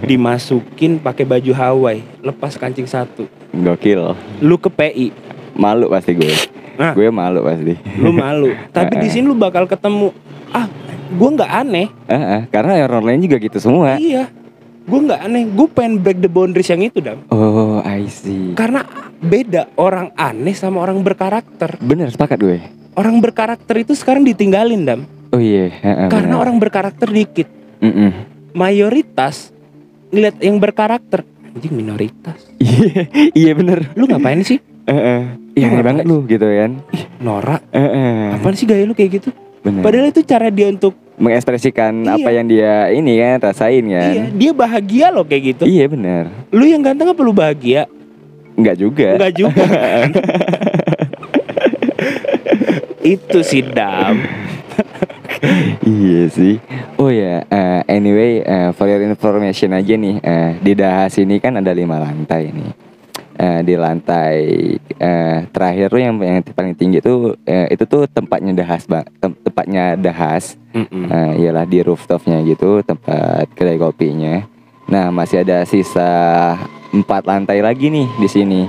[0.00, 4.14] dimasukin pakai baju Hawaii lepas kancing satu Gokil.
[4.40, 5.08] lu ke PI
[5.58, 6.30] Malu pasti gue.
[6.78, 6.94] Nah.
[6.94, 7.74] Gue malu pasti.
[7.98, 10.14] lu malu tapi di sini lu bakal ketemu
[10.48, 10.70] ah
[11.08, 13.98] gue nggak aneh Heeh, karena orang lain juga gitu semua.
[13.98, 14.30] iya
[14.88, 18.52] gue nggak aneh gue pengen break the boundaries yang itu dam Oh, I see.
[18.52, 18.82] karena
[19.18, 22.58] beda orang aneh sama orang berkarakter Bener sepakat gue.
[22.94, 25.68] orang berkarakter itu sekarang ditinggalin dam Oh iya.
[25.68, 26.42] heeh, karena bener.
[26.42, 27.48] orang berkarakter dikit
[27.78, 28.10] Mm-mm.
[28.52, 29.52] mayoritas
[30.08, 33.92] ngeliat yang berkarakter anjing minoritas Iya, iya bener.
[33.92, 34.58] lu ngapain sih.
[34.88, 36.70] Iya Lu aneh ngapain banget lu gitu kan.
[37.18, 38.32] norak Heeh.
[38.32, 39.80] apaan sih gaya lu kayak gitu Bener.
[39.80, 42.14] padahal itu cara dia untuk mengekspresikan Iya.
[42.14, 44.10] apa yang dia ini kan rasain kan.
[44.10, 46.22] iya dia bahagia loh kayak gitu Iya bener.
[46.48, 47.90] lu yang ganteng apa lu bahagia
[48.54, 49.08] Enggak juga.
[49.14, 50.10] enggak juga kan?
[53.04, 54.18] itu sih dam
[55.80, 56.58] iya sih.
[56.98, 61.54] Oh ya, eh, anyway, eh, for your information aja nih, eh, di Dahas ini kan
[61.54, 62.87] ada lima lantai nih.
[63.38, 64.34] Eh, di lantai
[64.98, 69.06] eh, terakhir tuh yang yang paling tinggi tuh eh, itu tuh tempatnya Dahas, bang.
[69.22, 70.58] Tem- tempatnya Dahas.
[70.74, 71.06] Mm-mm.
[71.06, 74.42] Eh, ialah di rooftopnya gitu, tempat kedai kopinya.
[74.90, 76.10] Nah, masih ada sisa
[76.90, 78.62] empat lantai lagi nih di sini.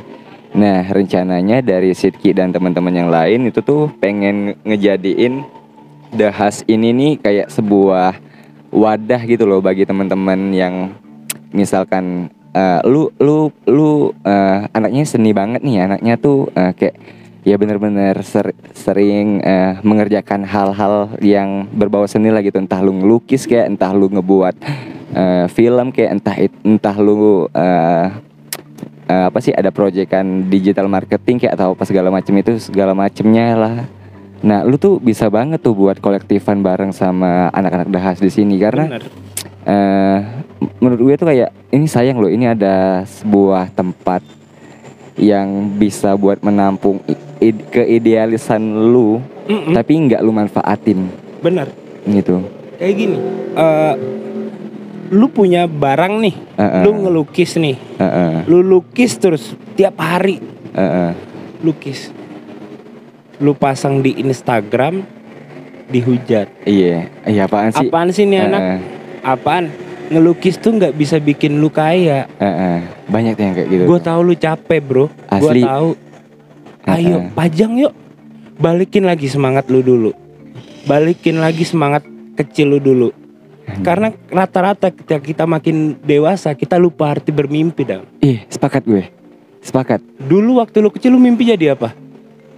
[0.54, 5.50] Nah, rencananya dari Sidki dan teman-teman yang lain itu tuh pengen ngejadiin
[6.14, 8.22] Dahas ini nih kayak sebuah
[8.70, 10.94] wadah gitu loh bagi teman-teman yang
[11.50, 16.96] misalkan eh, lu lu lu eh, anaknya seni banget nih, anaknya tuh eh, kayak
[17.48, 22.60] ya bener-bener ser- sering eh, mengerjakan hal-hal yang berbau seni lah gitu.
[22.60, 24.56] Entah lu ngelukis kayak entah lu ngebuat
[25.16, 26.36] eh, film kayak entah
[26.68, 28.06] entah lu eh,
[29.10, 33.48] eh, apa sih ada proyekan digital marketing kayak atau apa segala macam itu segala macemnya
[33.58, 33.76] lah.
[34.40, 38.88] Nah lu tuh bisa banget tuh buat kolektifan bareng sama anak-anak dahas di sini karena
[38.88, 39.04] Bener.
[39.68, 40.20] eh
[40.78, 44.20] menurut gue tuh kayak ini sayang loh ini ada sebuah tempat
[45.16, 47.04] yang bisa buat menampung
[47.38, 48.60] id- keidealisan
[48.92, 49.74] lu Mm-mm.
[49.74, 51.08] tapi nggak lu manfaatin.
[51.40, 51.68] Bener
[52.06, 52.44] gitu.
[52.76, 53.18] Kayak gini
[53.54, 53.96] eh
[55.10, 57.76] lu punya barang nih Heeh, lu ngelukis nih.
[57.98, 59.44] Heeh, lu lukis terus
[59.74, 60.40] tiap hari.
[60.72, 61.12] Heeh.
[61.60, 62.16] lukis.
[63.40, 65.04] Lu pasang di Instagram
[65.88, 66.48] dihujat.
[66.64, 67.08] Iya.
[67.24, 67.88] Iya apaan sih?
[67.88, 68.62] Apaan sih nih anak?
[68.62, 68.80] Heeh,
[69.22, 69.66] apaan
[70.10, 72.26] ngelukis tuh nggak bisa bikin lu kaya.
[72.42, 72.80] Heeh.
[73.10, 75.06] banyak tuh yang kayak gitu gue tahu lu capek bro.
[75.08, 75.62] Gue Asli.
[75.66, 75.90] tahu.
[76.90, 77.34] Ayo Heeh.
[77.34, 77.94] pajang yuk.
[78.60, 80.12] Balikin lagi semangat lu dulu.
[80.84, 82.04] Balikin lagi semangat
[82.36, 83.10] kecil lu dulu.
[83.86, 89.06] Karena rata-rata ketika kita makin dewasa kita lupa arti bermimpi dong ih sepakat gue.
[89.62, 90.02] Sepakat.
[90.18, 91.94] Dulu waktu lu kecil lu mimpi jadi apa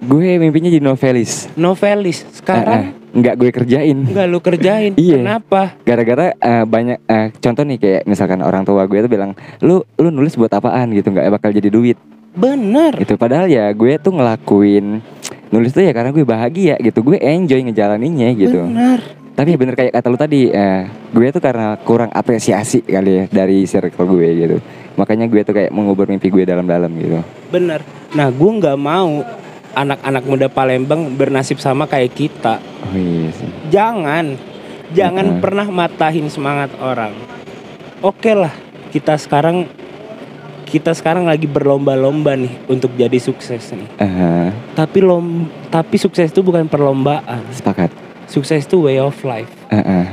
[0.01, 1.45] gue mimpinya jadi novelis.
[1.53, 2.25] Novelis?
[2.33, 2.89] Sekarang?
[2.89, 3.97] Heeh, nggak gue kerjain.
[4.01, 4.91] Nggak lu kerjain?
[5.01, 5.21] Iya.
[5.21, 5.77] kenapa?
[5.85, 10.09] Gara-gara eh, banyak eh, contoh nih kayak misalkan orang tua gue tuh bilang lu lu
[10.09, 10.89] nulis buat apaan?
[10.97, 11.97] gitu nggak bakal jadi duit.
[12.33, 12.97] Bener.
[12.97, 15.03] Itu padahal ya gue tuh ngelakuin
[15.53, 17.05] nulis tuh ya karena gue bahagia gitu.
[17.05, 18.65] Gue enjoy ngejalaninnya gitu.
[18.65, 19.21] Bener.
[19.31, 23.69] Tapi bener kayak kata lu tadi eh, gue tuh karena kurang apresiasi kali ya dari
[23.69, 24.57] circle gue gitu.
[24.97, 27.21] Makanya gue tuh kayak mengubur mimpi gue dalam-dalam gitu.
[27.53, 27.85] Bener.
[28.17, 29.23] Nah gue nggak mau
[29.75, 32.59] anak-anak muda Palembang bernasib sama kayak kita.
[32.59, 33.49] Oh iya sih.
[33.71, 34.35] Jangan
[34.91, 35.41] jangan Mm-mm.
[35.43, 37.15] pernah matahin semangat orang.
[38.03, 38.51] Oke lah
[38.91, 39.69] kita sekarang
[40.71, 43.89] kita sekarang lagi berlomba-lomba nih untuk jadi sukses nih.
[43.99, 47.43] Aha, tapi lom tapi sukses itu bukan perlombaan.
[47.51, 47.91] Sepakat.
[48.31, 49.51] Sukses itu way of life.
[49.67, 50.07] Aha.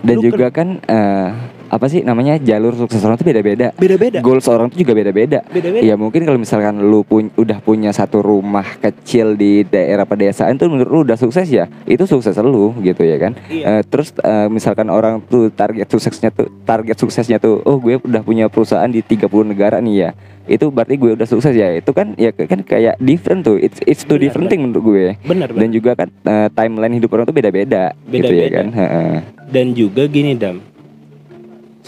[0.00, 1.30] dan Lu juga kan eh,
[1.68, 3.76] apa sih namanya jalur sukses orang tuh beda-beda.
[3.76, 4.18] Beda-beda?
[4.20, 5.44] Goals orang tuh juga beda-beda.
[5.46, 5.84] Beda-beda?
[5.84, 10.72] Ya mungkin kalau misalkan lu pun udah punya satu rumah kecil di daerah pedesaan tuh
[10.72, 11.68] menurut lu udah sukses ya?
[11.84, 13.36] Itu sukses lu gitu ya kan?
[13.48, 13.64] Iya.
[13.78, 18.24] Eh, terus eh, misalkan orang tuh target suksesnya tuh target suksesnya tuh oh gue udah
[18.24, 20.10] punya perusahaan di 30 negara nih ya.
[20.48, 21.76] Itu berarti gue udah sukses ya?
[21.76, 23.60] Itu kan ya kan kayak different tuh.
[23.60, 25.06] It's it's two Benar, different thing menurut gue.
[25.20, 25.52] Benar.
[25.52, 28.56] Dan juga kan eh, timeline hidup orang tuh beda-beda gitu ya Beda-beda.
[28.56, 28.66] kan?
[28.72, 29.16] Heeh.
[29.48, 30.60] dan juga gini dam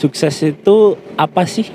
[0.00, 1.68] sukses itu apa sih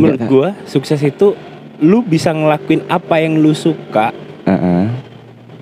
[0.00, 1.36] menurut Nggak gua sukses itu
[1.84, 4.16] lu bisa ngelakuin apa yang lu suka
[4.48, 4.88] Heeh.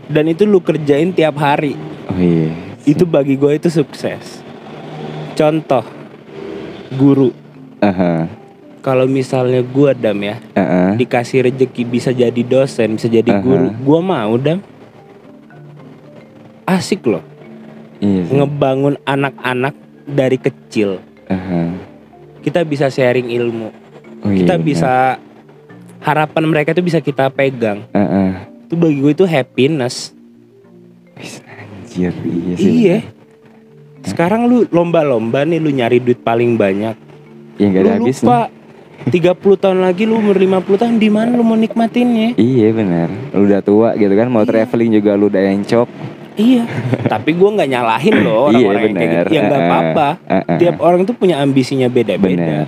[0.07, 1.75] dan itu lu kerjain tiap hari
[2.07, 2.55] oh iya
[2.87, 4.41] itu bagi gue itu sukses
[5.35, 5.83] contoh
[6.95, 7.35] guru
[7.83, 8.31] Aha.
[8.79, 10.95] kalau misalnya gua dam ya Heeh.
[10.95, 13.43] dikasih rejeki bisa jadi dosen bisa jadi Aha.
[13.43, 14.63] guru gua mau dam
[16.71, 17.27] asik loh
[17.99, 19.75] Iya ngebangun anak-anak
[20.07, 21.03] dari kecil.
[21.29, 21.63] Aha.
[22.41, 23.69] Kita bisa sharing ilmu.
[24.21, 24.67] Oh, iya, Kita benar.
[24.67, 24.93] bisa
[26.01, 27.85] harapan mereka itu bisa kita pegang.
[27.93, 28.31] Heeh.
[28.65, 30.13] Itu bagi gue itu happiness.
[31.19, 32.73] Anjir, iya sih.
[32.87, 32.99] Iya.
[34.03, 36.95] Sekarang lu lomba-lomba nih lu nyari duit paling banyak.
[37.59, 38.25] Ya nggak ada lu habisnya.
[38.25, 38.41] lupa
[39.09, 42.35] 30 tahun lagi lu umur 50 tahun di mana lu mau nikmatinnya?
[42.35, 43.09] Iya benar.
[43.35, 44.51] Lu udah tua gitu kan, mau Iya.
[44.55, 45.89] traveling juga lu udah encok.
[46.39, 46.63] Iya.
[47.13, 49.33] Tapi gua nggak nyalahin loh Iya, orang-orang yang kayak gitu.
[49.35, 49.69] Ya nggak Eh, eh.
[49.69, 50.09] apa-apa.
[50.25, 50.59] Heeh.
[50.63, 52.65] Tiap orang tuh punya ambisinya beda-beda.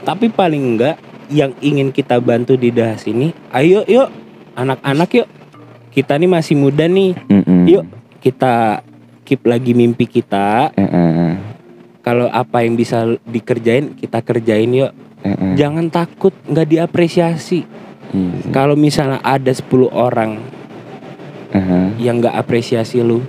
[0.00, 0.96] Tapi paling enggak
[1.28, 4.08] yang ingin kita bantu di das ini, ayo yuk
[4.56, 5.28] anak-anak yuk.
[5.90, 7.14] Kita nih masih muda nih.
[7.28, 7.68] Mm-mm.
[7.68, 7.84] Yuk
[8.18, 8.80] kita
[9.22, 10.72] keep lagi mimpi kita.
[12.00, 14.90] Kalau apa yang bisa dikerjain kita kerjain yuk.
[15.20, 15.52] Heeh.
[15.54, 17.60] Jangan takut nggak diapresiasi.
[18.10, 18.50] Iya sih.
[18.50, 20.40] Kalau misalnya ada 10 orang
[21.50, 21.94] Aha.
[21.96, 23.20] yang nggak apresiasi lu,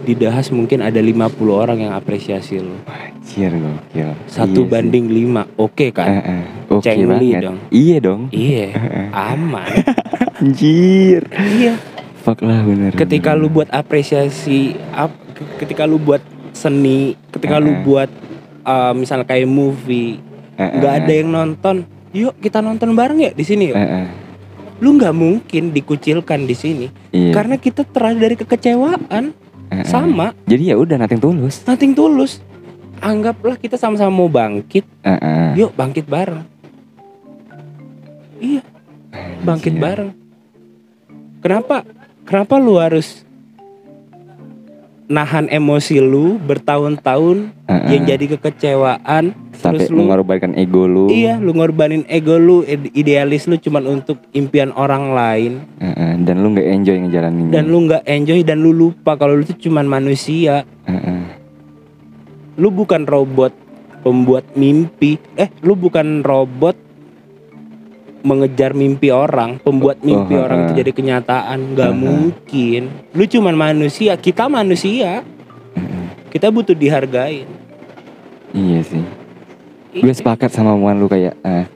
[0.00, 2.72] di dahas mungkin ada 50 orang yang apresiasi lu.
[2.84, 4.10] Anjir gokil.
[4.26, 4.70] Satu Iya sih.
[4.70, 6.08] banding lima, oke kan?
[6.10, 6.42] Heeh.
[6.68, 7.42] Oke Cengli banget.
[7.42, 7.58] dong.
[7.68, 8.20] Iya dong.
[8.30, 9.06] Iya, Heeh.
[9.12, 9.70] aman.
[10.40, 11.22] Anjir.
[11.30, 11.74] iya.
[12.20, 12.92] Fuck lah bener.
[12.92, 13.42] Ketika bener.
[13.42, 16.20] lu buat apresiasi, ap, ke- ketika lu buat
[16.52, 17.82] seni, ketika lu Heeh.
[17.82, 18.10] buat
[18.62, 20.20] uh, misalnya kayak movie,
[20.54, 23.70] nggak ada yang nonton, yuk kita nonton bareng ya di sini.
[23.70, 24.06] Heeh.
[24.80, 27.36] Lu nggak mungkin dikucilkan di sini, Iya.
[27.36, 29.36] karena kita terada dari kekecewaan,
[29.68, 29.84] Heeh.
[29.84, 31.60] sama, Jadi ya udah nating tulus.
[31.64, 32.40] nothing tulus.
[33.00, 35.56] Anggaplah kita sama-sama mau bangkit, Heeh.
[35.56, 36.44] yuk bangkit bareng.
[38.40, 38.64] Iya,
[39.44, 39.84] bangkit Anjir.
[39.84, 40.10] bareng.
[41.40, 41.76] Kenapa?
[42.24, 43.24] Kenapa lu harus
[45.10, 47.88] nahan emosi lu bertahun-tahun Heeh.
[47.90, 51.10] yang jadi kekecewaan sampai terus lu- mengorbankan ego lu.
[51.10, 56.22] iya lu ngorbanin ego lu ide- idealis lu cuman untuk impian orang lain Heeh.
[56.22, 57.50] Dan lu nggak enjoy ngejalaninnya.
[57.50, 61.20] dan lu nggak enjoy dan lu lupa kalau lu itu cuman manusia Heeh.
[62.54, 63.50] lu bukan robot
[64.00, 66.78] pembuat mimpi eh lu bukan robot
[68.20, 74.14] mengejar mimpi orang pembuat mimpi Oh, orang itu jadi kenyataan nggak mungkin lu cuman manusia
[74.14, 75.24] kita manusia
[76.28, 77.48] kita butuh dihargain
[78.50, 79.04] Iya sih.
[79.92, 81.70] Gue sepakat sama omongan lu kayak eh,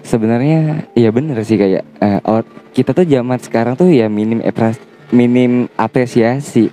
[0.00, 0.60] sebenarnya
[0.92, 1.84] iya bener sih kayak
[2.22, 6.72] or- kita tuh zaman sekarang tuh ya minim epras- minim apresiasi.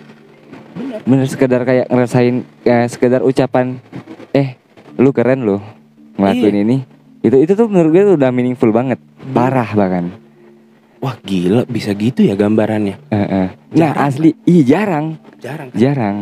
[0.74, 1.00] Bener.
[1.04, 3.84] Bener sekedar kayak ngerasain eh, sekedar ucapan
[4.32, 4.56] eh
[4.96, 5.60] lu keren lu
[6.16, 6.64] ngelakuin Iya.
[6.64, 6.78] ini.
[7.24, 9.00] Itu itu tuh menurut gue tuh udah meaningful banget.
[9.28, 10.12] Parah bahkan.
[11.00, 13.48] wah gila bisa gitu ya gambarannya Heeh.
[13.76, 14.08] Nah Jarang.
[14.08, 15.06] asli iya jarang
[15.36, 16.18] jarang jarang.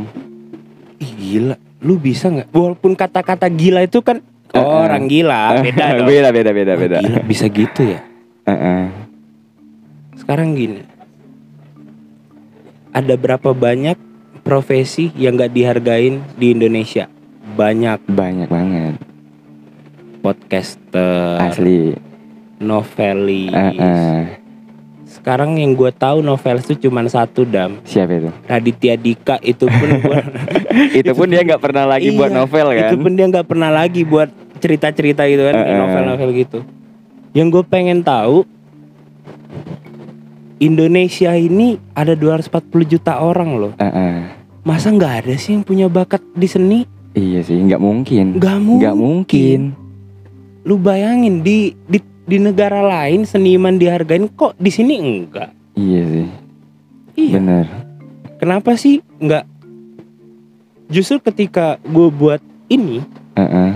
[0.98, 2.50] Ih gila, lu bisa nggak?
[2.50, 4.66] Walaupun kata-kata gila itu kan Eh, eh.
[4.66, 6.08] orang gila, beda dong.
[6.10, 6.98] beda beda beda Wah, beda.
[6.98, 8.02] gila, bisa gitu ya.
[8.44, 8.84] Heeh.
[10.18, 10.82] Sekarang gini,
[12.90, 13.96] ada berapa banyak
[14.42, 17.06] profesi yang nggak dihargain di Indonesia?
[17.52, 18.96] Banyak Banyak banget
[20.22, 21.98] podcaster, asli.
[22.58, 23.50] novelis.
[23.50, 24.38] Heeh.
[25.04, 28.30] Sekarang yang gue tahu novelis itu cuma satu dam, Siapa itu?
[28.44, 30.24] Raditya Dika itu pun gua,
[30.90, 33.70] itu pun dia nggak pernah lagi buat Iya, novel kan Itu pun dia nggak pernah
[33.70, 35.76] lagi buat cerita-cerita gitu kan, Eh, eh.
[35.76, 36.60] novel-novel gitu.
[37.34, 38.48] Yang gue pengen tahu
[40.60, 43.74] Indonesia ini ada 240 juta orang loh.
[43.76, 44.16] Heeh.
[44.62, 46.80] Masa nggak ada sih yang punya bakat di seni?
[47.12, 48.80] iya sih nggak mungkin Nggak mungkin.
[48.80, 49.60] nggak mungkin
[50.62, 55.50] Lu bayangin di di di negara lain seniman dihargain kok di sini enggak?
[55.74, 56.28] iya sih
[57.13, 57.34] Iya.
[57.38, 57.65] bener
[58.38, 59.45] Kenapa sih enggak?
[60.88, 63.00] Justru ketika gue buat ini
[63.34, 63.71] Heeh.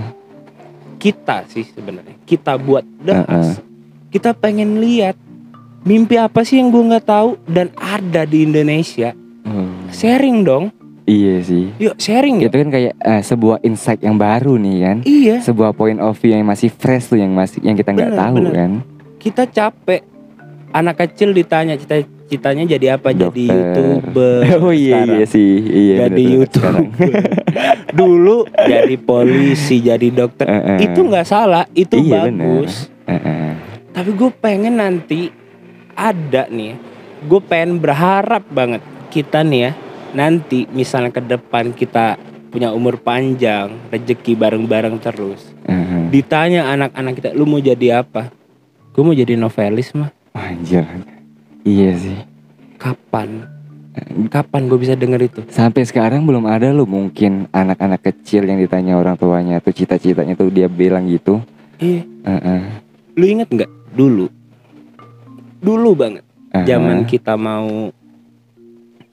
[0.96, 3.60] kita sih sebenarnya kita buat das
[4.08, 5.16] kita pengen lihat
[5.82, 9.12] mimpi apa sih yang gue nggak tahu dan ada di Indonesia
[9.46, 10.74] Oh, sharing dong
[11.06, 11.70] iya sih.
[11.76, 14.96] Yuk sharing itu kan kayak eh, sebuah insight yang baru nih kan?
[15.02, 15.36] Iya.
[15.40, 18.52] Sebuah point of view yang masih fresh tuh yang masih yang kita nggak tahu bener.
[18.52, 18.70] kan?
[19.16, 20.02] Kita capek.
[20.68, 23.10] Anak kecil ditanya cita citanya jadi apa?
[23.10, 23.54] Jadi Dokter.
[23.54, 24.40] youtuber.
[24.60, 25.14] Oh iya sekarang.
[25.14, 25.52] iya sih.
[25.62, 26.74] Iya jadi youtuber.
[27.98, 30.44] dulu jadi polisi jadi dokter.
[30.44, 30.78] Heeh.
[30.84, 32.90] itu nggak salah itu Iya, bagus.
[33.06, 33.50] Heeh.
[33.88, 35.30] tapi gue pengen nanti
[35.94, 36.76] ada nih
[37.22, 39.72] gue pengen berharap banget kita nih ya
[40.16, 42.16] nanti misalnya ke depan kita
[42.48, 46.08] punya umur panjang rezeki bareng-bareng terus Heeh.
[46.08, 48.32] ditanya anak-anak kita lu mau jadi apa?
[48.96, 50.08] Gue mau jadi novelis mah.
[50.32, 50.80] Anjir.
[51.68, 52.16] Iya sih.
[52.80, 53.44] Kapan?
[54.32, 55.40] Kapan gue bisa denger itu?
[55.52, 60.48] Sampai sekarang belum ada loh mungkin anak-anak kecil yang ditanya orang tuanya tuh cita-citanya tuh
[60.48, 61.44] dia bilang gitu.
[61.76, 62.08] iya.
[62.24, 62.62] Heeh.
[63.20, 64.32] lu inget nggak dulu?
[65.60, 66.24] Dulu banget.
[66.56, 66.64] Heeh.
[66.64, 67.92] zaman kita mau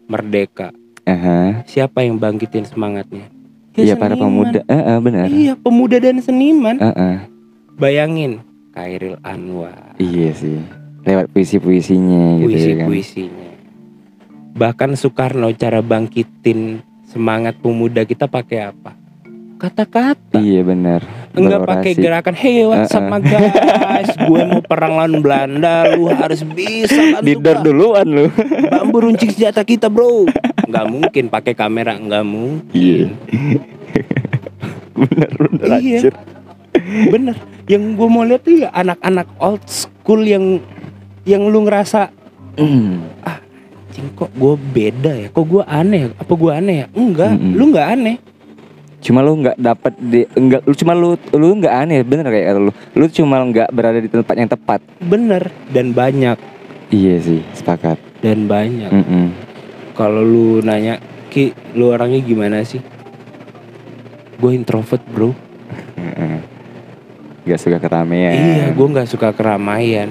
[0.08, 0.72] merdeka
[1.06, 1.64] Aha.
[1.66, 3.28] siapa yang bangkitin semangatnya
[3.74, 4.54] Iya para seniman.
[4.54, 4.60] pemuda.
[4.64, 5.26] Eh, eh, benar.
[5.28, 7.16] iya pemuda dan seniman Eh, eh.
[7.74, 8.40] bayangin
[8.70, 10.58] Kairil Anwar Iya sih.
[11.04, 12.88] Lewat puisi-puisinya gitu ya kan.
[12.88, 13.50] puisi-puisinya
[14.54, 18.94] bahkan Soekarno cara bangkitin semangat pemuda kita pakai apa
[19.56, 21.02] kata-kata Iya benar.
[21.32, 23.10] Enggak pakai gerakan Hey what's up Uh-uh.
[23.10, 28.28] my guys Gue mau perang lawan Belanda Lu harus bisa kan Didor duluan lu.
[28.70, 30.28] Bambu runcing senjata kita bro
[30.64, 33.06] Nggak mungkin pakai kamera Nggak mungkin Iya.
[34.94, 35.98] bener bener Iya.
[36.00, 36.14] anjir.
[37.10, 40.60] Bener Yang gue mau lihat tuh ya Anak-anak old school yang
[41.24, 42.02] Yang lu ngerasa
[42.54, 43.02] Hmm.
[43.90, 47.54] Cing kok gue beda ya Kok gue aneh ya Apa gue aneh ya Enggak Mm-mm.
[47.54, 48.16] Lu nggak aneh
[49.00, 52.72] Cuma lu nggak dapat di enggak lu cuma lu lu nggak aneh bener kayak lu.
[52.96, 54.80] Lu cuma nggak berada di tempat yang tepat.
[55.04, 56.40] Bener Dan banyak
[56.88, 58.00] Iya sih, sepakat.
[58.24, 59.26] Dan banyak Mm-mm.
[59.94, 60.98] Kalau lu nanya
[61.30, 62.82] Ki lu orangnya gimana sih
[64.36, 65.32] Gue introvert bro.
[67.44, 68.32] Gak suka keramaian.
[68.34, 70.08] Iya, gue nggak suka keramaian.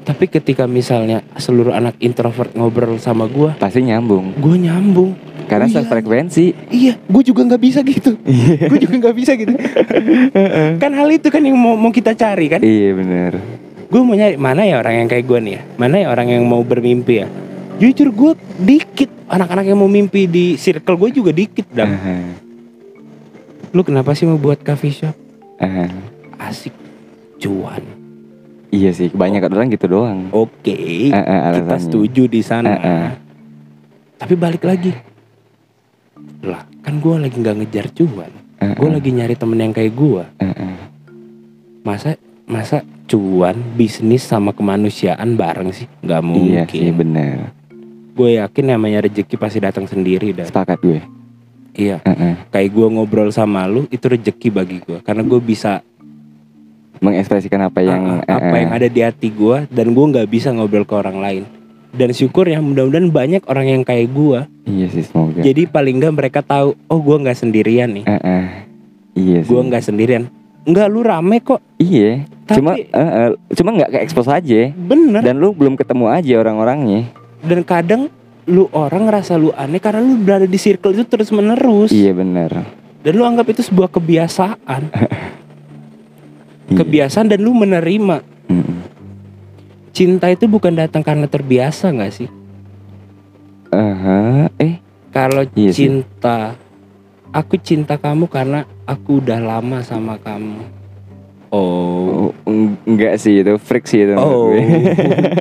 [0.00, 4.32] Tapi ketika misalnya seluruh anak introvert ngobrol sama gue, Pasti nyambung.
[4.34, 5.12] gue nyambung.
[5.44, 5.82] Karena Iya.
[5.82, 6.44] sefrekuensi.
[6.72, 8.16] Iya, gue juga nggak bisa gitu.
[8.64, 9.52] gue juga nggak bisa gitu.
[10.80, 12.60] kan hal itu kan yang mau mau kita cari kan.
[12.60, 13.32] Iya bener.
[13.90, 15.62] Gue mau nyari mana ya orang yang kayak gue nih ya.
[15.76, 17.28] Mana ya orang yang mau bermimpi ya.
[17.80, 21.88] Jujur gue dikit anak-anak yang mau mimpi di circle gue juga dikit dam.
[21.88, 22.16] Aha.
[23.72, 25.16] Lu kenapa sih mau buat coffee shop?
[25.56, 25.88] Aha.
[26.36, 26.76] Asik
[27.40, 27.80] cuan.
[28.68, 30.28] Iya sih, kebanyakan orang gitu doang.
[30.30, 32.70] Oke, Eh, eh, kita setuju di sana.
[32.70, 33.10] Eh.
[34.14, 34.92] Tapi balik lagi,
[36.44, 38.30] lah kan gue lagi nggak ngejar cuan.
[38.60, 40.24] Eh, Gue lagi nyari temen yang kayak gue.
[40.38, 40.76] eh.
[41.80, 42.12] Masa
[42.44, 45.88] masa cuan, bisnis sama kemanusiaan bareng sih?
[46.04, 47.40] Nggak Iya sih mungkin.
[48.20, 51.00] Gue yakin namanya rezeki pasti datang sendiri dan Sepakat gue.
[51.72, 52.04] iya.
[52.04, 52.34] Eh, eh.
[52.52, 55.80] Kayak gue ngobrol sama lu itu rezeki bagi gue karena gue bisa
[57.00, 60.52] Mengekspresikan apa yang uh, apa eh, yang ada di hati gue dan gue nggak bisa
[60.52, 61.42] ngobrol ke orang lain.
[61.90, 64.44] Dan syukur ya mudah-mudahan banyak orang yang kayak gue.
[64.68, 65.40] Iya sih semoga.
[65.40, 68.04] Jadi paling nggak mereka tahu, oh gue nggak sendirian nih.
[68.04, 68.44] Eh, eh.
[69.16, 69.48] Iya sih.
[69.48, 70.28] Gue nggak sendirian.
[70.68, 71.64] Enggak lu rame kok.
[71.80, 72.28] Iya.
[72.44, 74.60] Tapi- Cuma eh, eh, cuma nggak ke expose aja.
[74.68, 75.24] Bener.
[75.24, 77.08] Dan lu belum ketemu aja orang-orangnya.
[77.40, 78.12] Dan kadang
[78.48, 81.92] lu orang ngerasa lu aneh karena lu berada di circle itu terus menerus.
[81.92, 82.50] Iya bener.
[83.00, 84.82] Dan lu anggap itu sebuah kebiasaan.
[86.70, 86.86] Iya.
[86.86, 88.22] Kebiasaan dan lu menerima.
[89.90, 92.30] Cinta itu bukan datang karena terbiasa nggak sih?
[93.74, 94.46] Aha.
[94.54, 94.78] Eh.
[95.10, 95.90] Kalau Iya sih.
[95.90, 96.54] cinta,
[97.34, 100.62] aku cinta kamu karena aku udah lama sama kamu.
[101.50, 102.30] Oh.
[102.46, 104.14] Eng- enggak sih itu freak sih itu.
[104.14, 104.54] Oh.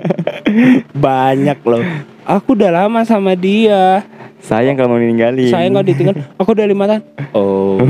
[1.06, 1.86] Banyak loh.
[2.26, 4.02] Aku udah lama sama dia.
[4.42, 5.52] Sayang kalau mau ninggalin.
[5.54, 6.16] Saya nggak ditinggal.
[6.42, 7.04] Aku udah lima tahun.
[7.34, 7.78] Oh.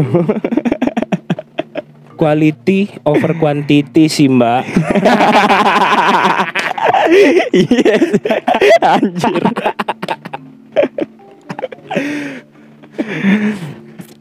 [2.19, 4.67] Quality over quantity sih mbak.
[7.55, 7.95] Iya.
[8.99, 9.43] Anjir.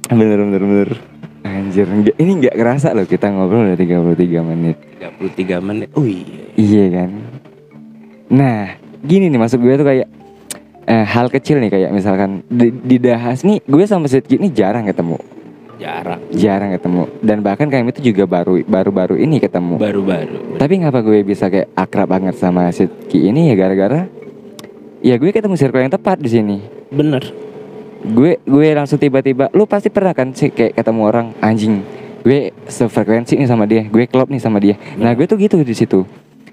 [0.09, 0.89] bener bener bener.
[1.49, 4.77] Anjir, enggak, ini nggak kerasa loh kita ngobrol udah 33 menit.
[5.01, 5.89] 33 menit.
[5.97, 6.45] Oh iya.
[6.55, 7.11] Iya kan.
[8.29, 8.61] Nah,
[9.01, 10.09] gini nih maksud gue tuh kayak
[10.85, 15.17] eh, hal kecil nih kayak misalkan di, dibahas nih gue sama Sidki ini jarang ketemu,
[15.79, 16.21] Jarang.
[16.35, 19.81] jarang ketemu dan bahkan kami itu juga baru baru-baru ini ketemu.
[19.81, 20.61] Baru-baru.
[20.61, 24.05] Tapi ngapa gue bisa kayak akrab banget sama Sidki ini ya gara-gara
[25.01, 26.57] ya gue ketemu circle yang tepat di sini.
[26.93, 27.48] Bener.
[28.05, 31.83] Gue gue langsung tiba-tiba lu pasti pernah kan sih kayak ketemu orang anjing.
[32.23, 34.79] Gue sefrekuensi nih sama dia, gue klop nih sama dia.
[34.99, 36.05] Nah, gue tuh gitu di situ.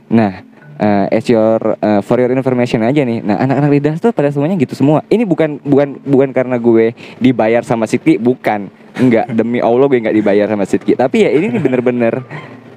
[0.09, 0.41] Nah,
[0.75, 3.21] eh as your eh, for your information aja nih.
[3.21, 5.05] Nah, anak-anak lidas tuh pada semuanya gitu semua.
[5.09, 8.69] Ini bukan bukan bukan karena gue dibayar sama Sidki, bukan.
[8.95, 10.95] Enggak, demi Allah gue nggak dibayar sama Sidki.
[10.95, 12.23] Tapi ya ini bener-bener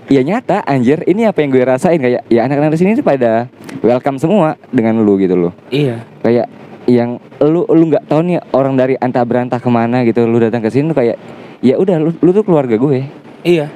[0.09, 1.05] ya nyata anjir.
[1.07, 3.47] Ini apa yang gue rasain kayak ya anak-anak di sini tuh pada
[3.85, 5.53] welcome semua dengan lu gitu loh.
[5.71, 6.03] Iya.
[6.25, 6.47] Kayak
[6.89, 10.65] yang lu lu nggak tahu nih orang dari antah berantah ke mana gitu lu datang
[10.65, 11.21] ke sini kayak
[11.61, 13.05] ya udah lu, lu tuh keluarga gue.
[13.45, 13.69] Iya.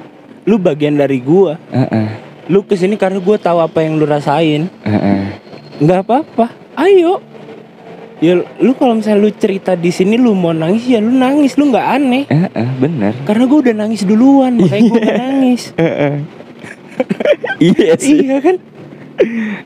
[0.43, 1.55] Lu bagian dari gua.
[1.71, 2.07] Heeh.
[2.51, 4.67] Lu ke sini karena gua tahu apa yang lu rasain.
[4.83, 5.21] heeh.
[5.79, 6.51] nggak apa-apa.
[6.75, 7.21] Ayo.
[8.19, 11.69] Ya lu kalau misalnya lu cerita di sini lu mau nangis ya lu nangis lu
[11.69, 12.23] nggak aneh.
[12.27, 13.13] Heeh, bener.
[13.23, 15.61] Karena gua udah nangis duluan makanya gua nggak nangis.
[17.63, 18.55] iya iya kan?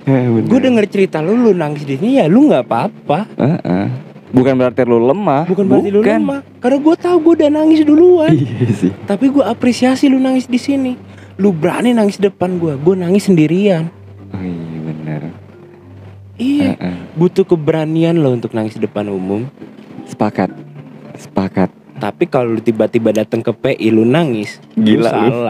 [0.03, 0.47] Bener.
[0.47, 3.19] Gue denger cerita lu lu nangis di sini ya lu nggak apa-apa.
[3.37, 3.85] Heeh.
[4.27, 5.47] Bukan berarti lu lemah.
[5.47, 6.43] Bukan berarti lu lemah.
[6.59, 8.35] Karena gua tahu gua udah nangis duluan.
[8.35, 8.91] Iya sih.
[9.07, 10.99] Tapi gua apresiasi lu nangis di sini.
[11.39, 12.75] Lu berani nangis depan gua.
[12.75, 13.87] Gua nangis sendirian.
[14.35, 15.21] Oh iya bener.
[16.35, 16.75] Iya.
[16.75, 16.95] Heeh.
[17.15, 19.47] Butuh keberanian lo untuk nangis depan umum.
[20.11, 20.51] Sepakat.
[21.15, 21.71] Sepakat.
[21.97, 25.49] Tapi kalau lu tiba-tiba datang ke PI lu nangis, Gila lu lu.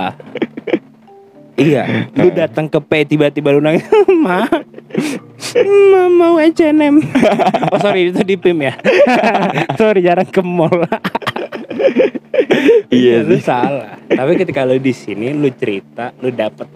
[1.58, 3.84] Iya, lu datang ke PI tiba-tiba lu nangis,
[4.24, 4.45] "Ma,
[5.58, 7.01] Ma mau H&M."
[7.74, 8.74] oh sorry itu di PIM ya.
[9.82, 10.86] sorry jarang ke mall.
[12.93, 13.43] Iya lu sih.
[13.43, 13.97] salah.
[14.08, 16.70] Tapi ketika lu di sini lu cerita, lu dapet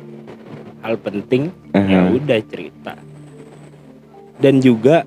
[0.82, 2.12] hal penting, ya Aha.
[2.12, 2.94] udah cerita.
[4.42, 5.06] Dan juga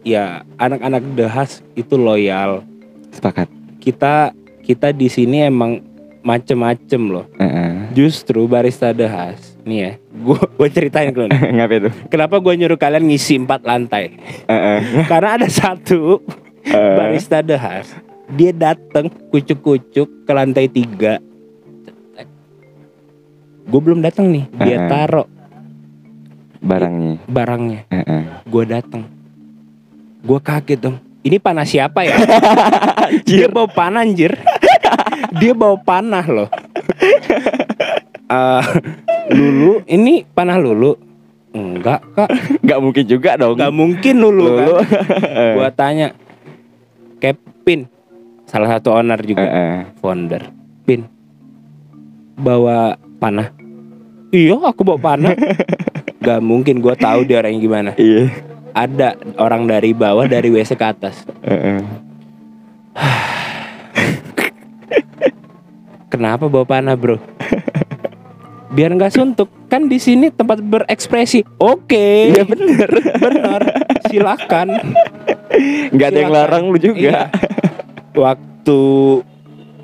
[0.00, 2.64] ya anak-anak dehas itu loyal.
[3.12, 3.48] Sepakat.
[3.78, 4.32] Kita
[4.64, 5.78] kita di sini emang
[6.26, 7.26] macem-macem loh.
[7.38, 7.94] Heeh.
[7.94, 11.38] Justru barista dehas nih ya, gue gue ceritain ke lu nih.
[11.56, 11.92] Ngapain tuh?
[12.06, 14.18] Kenapa gue nyuruh kalian ngisi empat lantai?
[14.44, 14.78] Heeh.
[15.10, 16.18] Karena ada satu
[16.66, 16.74] Eh.
[16.98, 17.94] barista dehas,
[18.28, 21.22] dia datang kucuk-kucuk ke lantai tiga.
[23.62, 24.88] Gue belum datang nih, dia Eh.
[24.88, 25.26] taruh
[26.58, 27.22] Barangnya.
[27.24, 27.80] barangnya.
[27.88, 28.22] Heeh.
[28.44, 29.06] Gue datang,
[30.20, 30.98] gue kaget dong.
[31.22, 32.18] Ini panah siapa ya?
[33.26, 34.34] dia bawa panah anjir.
[35.32, 36.48] Dia bawa panah loh.
[38.26, 38.62] Eh,
[39.30, 40.98] lulu, ini panah lulu?
[41.50, 42.28] Enggak kak,
[42.60, 43.56] Gak mungkin juga dong.
[43.56, 44.74] nggak mungkin lulu, Lulu.
[44.76, 44.84] kan.
[45.56, 46.12] Gua tanya,
[47.16, 47.88] Kevin,
[48.44, 49.76] salah satu owner juga, Heeh.
[49.96, 50.52] founder,
[50.84, 51.08] Pin,
[52.36, 53.56] bawa panah.
[54.28, 55.32] Iya, aku bawa panah.
[56.26, 57.90] Gak mungkin, gua tahu dia orangnya gimana.
[57.94, 58.28] Iya.
[58.74, 61.24] Ada orang dari bawah dari WC ke atas.
[61.40, 61.80] Heeh.
[66.16, 67.20] Kenapa bawa panah, bro?
[68.76, 69.52] Biar nggak suntuk.
[69.68, 71.44] Kan di sini tempat berekspresi.
[71.60, 72.32] Oke.
[72.32, 72.88] Iya bener.
[73.28, 73.60] benar.
[74.08, 74.80] Silakan.
[75.92, 76.96] Gak ada yang larang lu juga.
[76.96, 77.20] Iya.
[78.16, 78.80] Waktu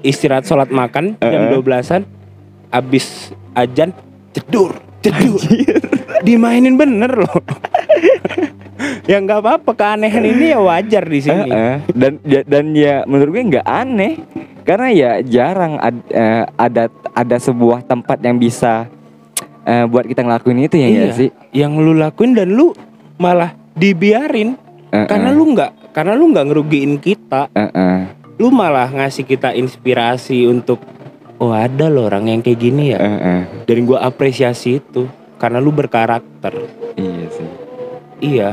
[0.00, 1.60] istirahat sholat makan jam Heeh.
[1.60, 2.02] 12-an
[2.72, 3.92] abis ajan
[4.32, 4.72] cedur,
[5.04, 5.36] cedur.
[6.24, 7.36] Dimainin bener loh.
[9.02, 11.48] Ya nggak apa-apa keanehan ini ya wajar di sini.
[11.48, 11.76] Heeh.
[11.90, 14.12] Dan ya- dan ya menurut gue nggak aneh
[14.62, 18.86] karena ya jarang ad- eh, ada ada sebuah tempat yang bisa
[19.62, 21.04] eh, buat kita ngelakuin itu ya Iya.
[21.12, 21.30] sih.
[21.52, 22.74] Yang lu lakuin dan lu
[23.16, 24.58] malah dibiarin
[24.90, 25.06] Heeh.
[25.06, 27.46] karena lu nggak karena lu nggak ngerugiin kita.
[27.52, 27.98] Heeh.
[28.38, 30.82] Lu malah ngasih kita inspirasi untuk
[31.38, 32.98] oh ada loh orang yang kayak gini ya.
[32.98, 33.40] Heeh.
[33.66, 36.54] Dan gua apresiasi itu karena lu berkarakter.
[36.94, 37.48] Iya sih.
[38.20, 38.50] Iya.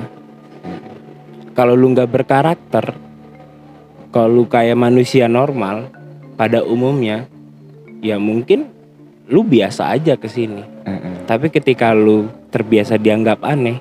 [1.60, 2.96] Kalau lu nggak berkarakter,
[4.16, 5.92] kalau lu kayak manusia normal
[6.40, 7.28] pada umumnya,
[8.00, 8.72] ya mungkin
[9.28, 10.64] lu biasa aja ke sini.
[10.88, 11.28] Heeh.
[11.28, 13.76] Tapi ketika lu terbiasa dianggap aneh,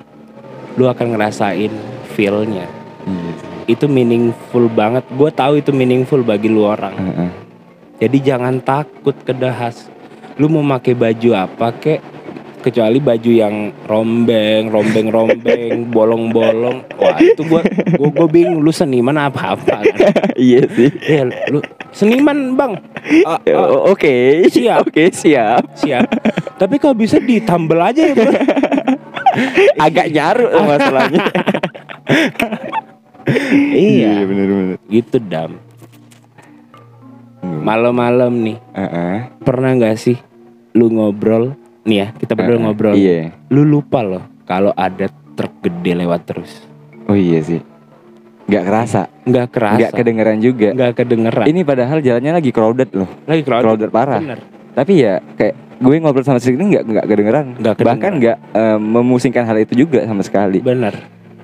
[0.75, 1.71] lu akan ngerasain
[2.19, 2.67] feel-nya.
[3.07, 3.79] Sih.
[3.79, 5.07] Itu meaningful banget.
[5.15, 6.99] Gue tahu itu meaningful bagi lu orang.
[6.99, 7.31] Heeh.
[8.03, 9.87] Jadi jangan takut kedahas.
[10.35, 12.18] Lu mau pakai baju apa kek?
[12.59, 13.55] Kecuali baju yang
[13.87, 16.83] rombeng, rombeng-rombeng, bolong-bolong.
[16.95, 17.63] Wah itu gua,
[17.95, 18.59] gua, gua bingung.
[18.59, 20.13] Lu seniman apa-apa kan?
[20.35, 20.91] Iya sih.
[20.99, 22.73] Ya, lu seniman bang.
[23.25, 24.43] Ah, o- Oke.
[24.45, 24.85] Siap.
[24.85, 25.71] Oke siap.
[25.73, 26.03] siap.
[26.55, 28.31] Tapi kalau bisa ditambel aja ya bro.
[29.79, 31.23] Agak nyaru masalahnya.
[33.71, 34.23] iya.
[34.23, 34.77] bener-bener.
[34.85, 35.55] Gitu dam.
[37.41, 38.57] Malam-malam nih.
[38.73, 39.15] Heeh.
[39.39, 40.17] Pernah nggak sih
[40.71, 41.55] lu ngobrol?
[41.89, 42.63] Nih ya kita berdua Heeh.
[42.63, 42.93] ngobrol.
[42.93, 43.33] Iya.
[43.49, 46.51] Lu lupa loh kalau ada truk gede lewat terus.
[47.05, 47.59] Oh iya sih.
[48.45, 49.05] Gak kerasa.
[49.23, 50.73] nggak kerasa Gak kedengeran juga.
[50.73, 53.09] nggak kedengeran Ini padahal jalannya lagi crowded loh.
[53.25, 54.17] lagi crowded, Crowded parah.
[54.19, 57.45] bener Tapi ya kayak gue ngobrol sama si ini nggak nggak kedengeran.
[57.55, 57.89] Nggak kedengeran.
[57.93, 60.61] Bahkan nggak eh, memusingkan hal itu juga sama sekali.
[60.61, 60.93] bener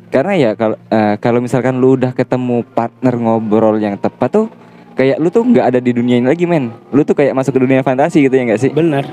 [0.08, 4.48] Karena ya kalau eh, kalau misalkan lu udah ketemu partner ngobrol yang tepat tuh
[4.94, 6.74] kayak lu tuh nggak ada di dunia ini lagi men.
[6.90, 8.72] Lu tuh kayak masuk ke dunia fantasi gitu ya nggak sih?
[8.72, 9.06] bener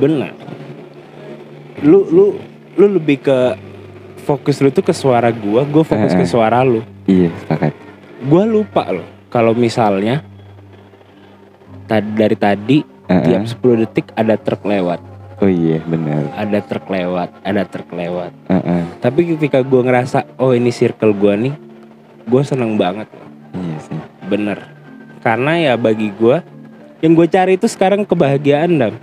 [0.00, 0.32] bener
[1.80, 2.26] lu lu
[2.74, 3.38] lu lebih ke
[4.20, 6.28] fokus lu tuh ke suara gua gua fokus ke Eh, eh.
[6.28, 7.72] suara lu Iya sepakat.
[8.22, 10.24] gua lupa loh kalau misalnya
[11.86, 13.24] tadi dari tadi Heeh.
[13.26, 15.00] tiap 10 detik ada truk lewat
[15.40, 16.28] Oh iya benar.
[16.36, 18.32] ada truk lewat ada truk lewat
[19.00, 21.56] tapi ketika gua ngerasa oh ini circle gua nih
[22.24, 23.08] gua seneng banget.
[23.50, 23.98] Iya sih.
[24.24, 24.58] bener
[25.20, 26.44] karena ya bagi gua
[27.00, 28.94] yang gue cari itu sekarang kebahagiaan dam.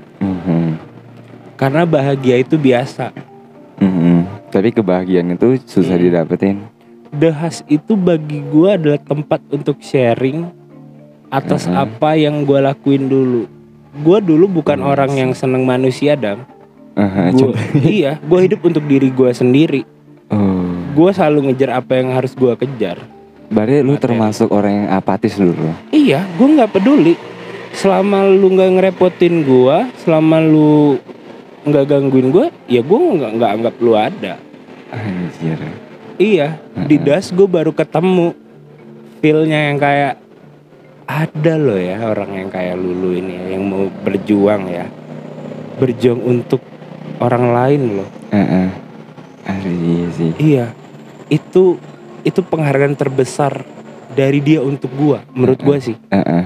[1.58, 3.12] Karena bahagia itu biasa
[3.78, 4.50] Mhm.
[4.50, 6.24] Tapi kebahagiaan itu susah Iya.
[6.24, 6.66] didapetin.
[7.10, 10.50] dehas itu bagi gua adalah tempat untuk sharing
[11.28, 11.74] atas Mhm.
[11.74, 13.48] apa yang gua lakuin dulu
[13.98, 16.44] gua dulu bukan Iya orang yang seneng manusia dam
[16.94, 19.88] Aha, Gua- iya gua hidup untuk diri gua sendiri
[20.28, 20.68] Oh.
[20.92, 23.00] gua selalu ngejar apa yang harus gua kejar
[23.48, 25.72] Berarti lu termasuk orang yang apatis dulu.
[25.90, 27.16] iya gua nggak peduli
[27.72, 31.00] selama lu nggak ngerepotin gua selama lu
[31.68, 34.34] nggak gangguin gua ya gua nggak nggak anggap lu ada
[34.88, 35.60] Anjir.
[36.16, 36.56] iya
[36.88, 37.06] di Heeh.
[37.06, 38.32] das gua baru ketemu
[39.20, 40.14] feelnya yang kayak
[41.08, 44.86] ada loh ya orang yang kayak lulu ini ya, yang mau berjuang ya
[45.78, 46.60] berjuang untuk
[47.22, 48.10] orang lain loh.
[49.48, 50.32] Aduh, iya sih.
[50.38, 50.66] iya
[51.32, 51.80] itu
[52.28, 53.64] itu penghargaan terbesar
[54.12, 56.44] dari dia untuk gua menurut gua sih Heeh.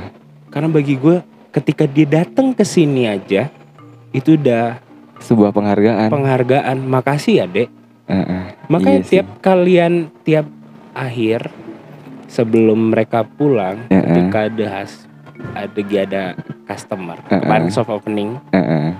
[0.53, 3.49] karena bagi gua ketika dia datang ke sini aja
[4.13, 4.77] itu udah
[5.21, 6.09] Sebuah penghargaan.
[6.09, 7.69] penghargaan makasih ya dek
[8.09, 8.43] Heeh.
[8.67, 9.11] makanya Iya sih.
[9.15, 9.93] tiap kalian
[10.25, 10.47] tiap
[10.91, 11.47] akhir
[12.25, 14.03] sebelum mereka pulang Heeh.
[14.03, 15.05] ketika ada has
[15.55, 16.23] ada ada
[16.65, 17.39] customer Heeh.
[17.39, 18.97] kemarin soft opening Heeh.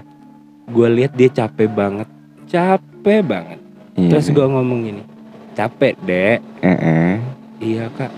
[0.69, 2.07] gue lihat dia capek banget
[2.47, 3.59] capek banget
[3.97, 4.33] Iya terus sih.
[4.33, 5.03] gue ngomong gini
[5.51, 7.19] capek dek Heeh.
[7.59, 8.11] iya kak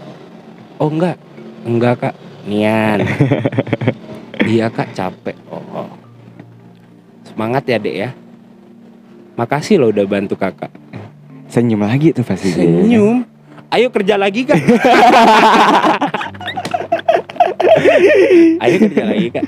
[0.77, 1.17] oh enggak
[1.63, 3.01] enggak kak nian
[4.51, 6.02] iya kak capek oh
[7.33, 8.09] semangat ya dek ya
[9.33, 10.69] makasih loh udah bantu kakak
[11.49, 12.61] Senyum lagi tuh pasti dia.
[12.61, 13.25] senyum
[13.69, 14.57] ayo kerja lagi kak
[18.63, 19.43] ayo kerja lagi kak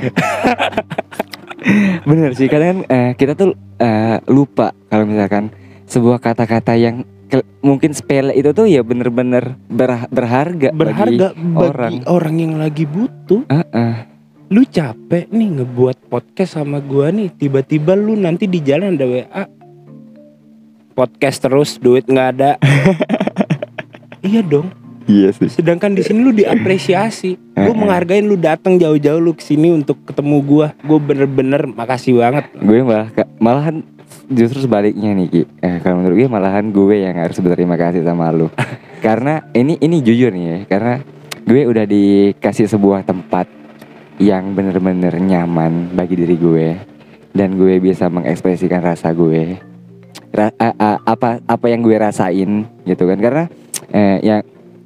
[2.06, 5.50] Bener sih kadang kan eh, kita tuh eh, lupa kalau misalkan
[5.86, 7.02] sebuah kata-kata yang
[7.60, 11.94] mungkin sepele itu tuh ya bener-bener berha- berharga berharga bagi bagi orang.
[12.06, 12.36] orang.
[12.38, 13.94] yang lagi butuh Heeh.
[14.46, 19.44] Lu capek nih ngebuat podcast sama gua nih tiba-tiba lu nanti di jalan ada WA
[20.94, 22.52] podcast terus duit nggak ada
[24.26, 24.70] iya dong
[25.06, 25.54] Iya sih.
[25.54, 27.78] sedangkan di sini lu diapresiasi gue Heeh.
[27.78, 32.82] menghargain lu datang jauh-jauh lu ke sini untuk ketemu gua gue bener-bener makasih banget Gue
[32.82, 33.86] malah malahan
[34.26, 35.42] justru sebaliknya nih Ki.
[35.62, 38.50] Eh, kalau menurut gue malahan gue yang harus berterima kasih sama lu.
[39.06, 40.94] karena ini ini jujur nih ya, karena
[41.46, 43.46] gue udah dikasih sebuah tempat
[44.22, 46.68] yang bener-bener nyaman bagi diri gue
[47.36, 49.60] dan gue bisa mengekspresikan rasa gue.
[50.32, 53.20] Ra- a- a- apa apa yang gue rasain gitu kan.
[53.20, 53.44] Karena
[53.92, 54.42] eh, yang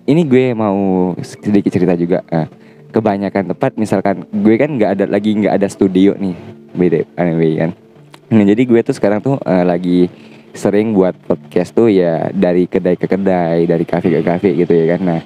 [0.10, 2.50] ini gue mau sedikit cerita juga eh,
[2.90, 6.34] kebanyakan tempat misalkan gue kan nggak ada lagi nggak ada studio nih
[6.74, 7.72] beda anyway kan.
[8.30, 10.10] Nah, jadi gue tuh sekarang tuh eh, lagi
[10.54, 14.98] sering buat podcast tuh ya dari kedai ke kedai dari kafe ke kafe gitu ya
[14.98, 15.02] kan.
[15.06, 15.22] Nah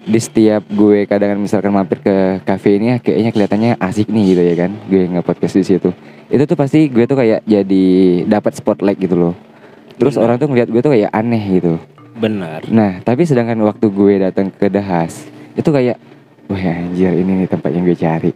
[0.00, 4.42] di setiap gue kadang misalkan mampir ke kafe ini ya, kayaknya kelihatannya asik nih gitu
[4.42, 5.90] ya kan gue nge-podcast di situ
[6.26, 7.84] itu tuh pasti gue tuh kayak jadi
[8.24, 9.34] dapat spotlight gitu loh
[9.96, 10.24] terus Benar.
[10.24, 11.76] orang tuh ngeliat gue tuh kayak aneh gitu
[12.12, 15.96] benar Nah, tapi sedangkan waktu gue datang ke Dahas, itu kayak,
[16.46, 18.30] wah anjir ini nih tempat yang gue cari.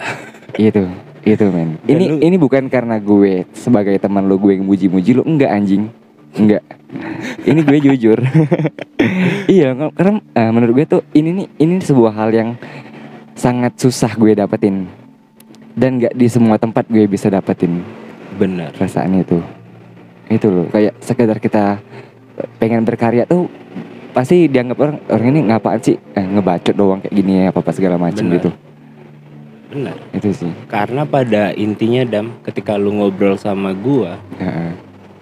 [0.56, 0.88] itu,
[1.22, 1.76] itu men.
[1.84, 5.52] Dan Ini lu- ini bukan karena gue sebagai teman lo gue yang muji-muji lo, enggak
[5.52, 5.92] anjing,
[6.32, 6.64] enggak.
[7.46, 8.18] Ini gue jujur.
[9.60, 12.50] iya, karena eh, menurut gue tuh ini nih ini sebuah hal yang
[13.36, 14.88] sangat susah gue dapetin.
[15.72, 17.80] Dan nggak di semua tempat gue bisa dapetin.
[18.36, 18.74] Benar.
[18.76, 19.40] Perasaan itu.
[20.30, 21.80] Itu loh kayak sekedar kita
[22.56, 23.50] pengen berkarya tuh
[24.10, 25.96] pasti dianggap orang orang ini ngapaan sih?
[26.14, 28.50] Eh, ngebacot doang kayak gini ya apa apa segala macam gitu.
[29.70, 29.96] Benar.
[30.10, 30.50] Itu sih.
[30.66, 34.18] Karena pada intinya dam ketika lu ngobrol sama gua.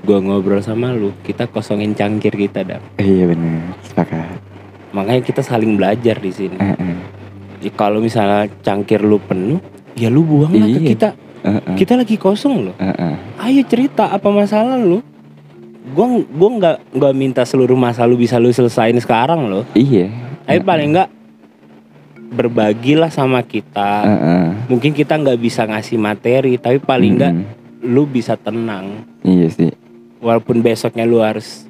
[0.01, 2.83] Gua ngobrol sama lu kita kosongin cangkir kita dam.
[2.97, 4.39] Iya benar sepakat.
[4.89, 6.57] Makanya kita saling belajar di sini.
[6.57, 6.97] Heeh.
[7.59, 9.59] Ya, kalau misalnya cangkir lu penuh
[9.93, 10.89] ya lu buang lah ke Iya.
[10.89, 11.09] kita.
[11.39, 11.77] Heeh.
[11.77, 12.77] kita lagi kosong loh.
[12.77, 13.15] Heeh.
[13.41, 15.03] ayo cerita apa masalah lu.
[15.89, 19.65] Gua gua nggak nggak minta seluruh masalah lu bisa lu selesain sekarang loh.
[19.73, 20.09] Iya.
[20.45, 21.09] Tapi paling nggak
[22.31, 24.05] berbagilah sama kita.
[24.05, 24.47] Heeh.
[24.69, 27.45] mungkin kita nggak bisa ngasih materi tapi paling nggak Mm,
[27.89, 29.01] lu bisa tenang.
[29.23, 29.73] Iya sih
[30.19, 31.66] walaupun besoknya lu harus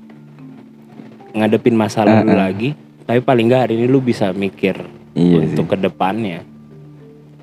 [1.33, 2.41] ngadepin masalah lu Uh-uh.
[2.41, 2.71] lagi
[3.05, 4.77] tapi paling nggak hari ini lu bisa mikir
[5.13, 5.73] iya untuk sih.
[5.73, 6.41] ke depannya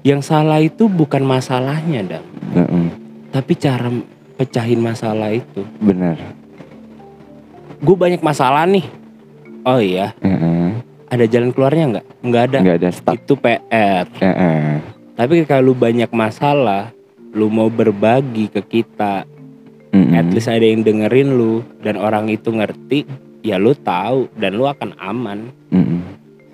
[0.06, 2.26] yang salah itu bukan masalahnya dam.
[2.54, 2.88] Heeh.
[3.34, 3.90] tapi cara
[4.38, 5.66] pecahin masalah itu.
[5.82, 6.14] Benar.
[7.82, 8.86] Gue banyak masalah nih.
[9.66, 10.14] Oh iya.
[10.22, 10.78] Heeh.
[11.10, 12.06] ada jalan keluarnya nggak?
[12.22, 12.58] Nggak ada.
[12.62, 14.78] Nggak ada stuck itu PR Heeh.
[15.18, 16.94] tapi kalau lu banyak masalah
[17.34, 19.26] lu mau berbagi ke kita
[19.96, 20.12] Mm-mm.
[20.12, 23.08] at least ada yang dengerin lu dan orang itu ngerti
[23.40, 26.04] ya lu tahu dan lu akan aman Mm-mm.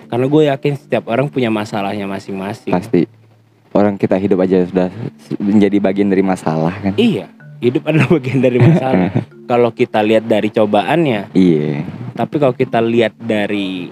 [0.05, 3.09] karena gue yakin setiap orang punya masalahnya masing-masing pasti
[3.73, 4.93] orang kita hidup aja sudah
[5.41, 7.25] menjadi bagian dari masalah kan iya
[7.57, 9.09] hidup adalah bagian dari masalah
[9.51, 11.81] kalau kita lihat dari cobaannya iya
[12.13, 13.89] tapi kalau kita lihat dari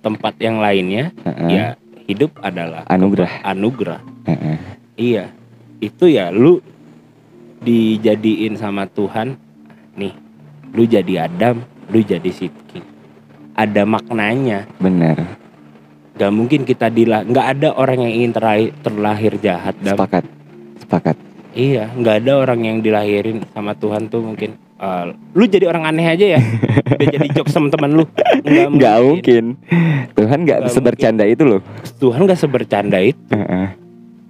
[0.00, 1.50] tempat yang lainnya Heeh.
[1.52, 1.64] ya
[2.08, 3.44] hidup adalah Anugerah.
[3.44, 4.56] anugerah Heeh.
[4.96, 5.24] iya
[5.78, 6.58] itu ya lu
[7.60, 9.34] dijadiin sama Tuhan
[9.94, 10.14] nih
[10.74, 12.84] lu jadi Adam lu jadi Sidki.
[13.58, 14.70] Ada maknanya.
[14.78, 15.48] Benar
[16.18, 19.94] gak mungkin kita dilah nggak ada orang yang ingin terlahir, terlahir jahat Dam.
[19.94, 20.24] sepakat
[20.82, 21.16] sepakat.
[21.54, 26.06] Iya nggak ada orang yang dilahirin sama Tuhan tuh mungkin eh, lu jadi orang aneh
[26.10, 26.40] aja ya.
[26.90, 28.04] Udah jadi jokes sama teman lu.
[28.42, 29.44] Nggak nggak mungkin.
[30.18, 31.60] Tuhan nggak Nggak sebercanda itu loh.
[32.02, 33.22] Tuhan nggak sebercanda itu.
[33.30, 33.66] Heeh,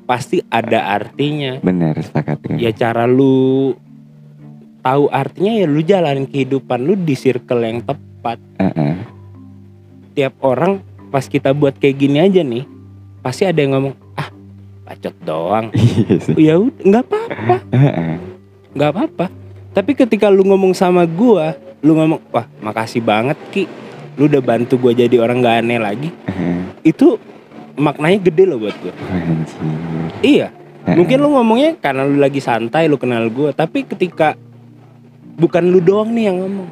[0.09, 1.61] pasti ada artinya.
[1.61, 3.77] Benar sepakat ya cara lu
[4.81, 8.41] tahu artinya ya lu jalanin kehidupan lu di circle yang tepat.
[8.57, 8.97] Heeh.
[10.17, 10.83] tiap orang
[11.15, 12.67] pas kita buat kayak gini aja nih
[13.23, 14.33] pasti ada yang ngomong ah
[14.89, 15.71] bacot doang.
[16.41, 17.57] Iya ya udah nggak apa-apa.
[18.73, 19.27] Nggak apa-apa.
[19.77, 21.53] Tapi ketika lu ngomong sama gua
[21.85, 23.65] lu ngomong wah makasih banget ki.
[24.17, 26.11] Lu udah bantu gua jadi orang gak aneh lagi.
[26.27, 26.59] Heeh.
[26.83, 27.21] itu
[27.79, 28.93] maknanya gede loh buat gua.
[29.09, 29.59] Anjir.
[30.21, 30.49] iya.
[30.89, 33.55] Mungkin lu ngomongnya karena lu lagi santai lu kenal gua.
[33.55, 34.35] Tapi ketika
[35.39, 36.69] bukan lu doang nih yang ngomong.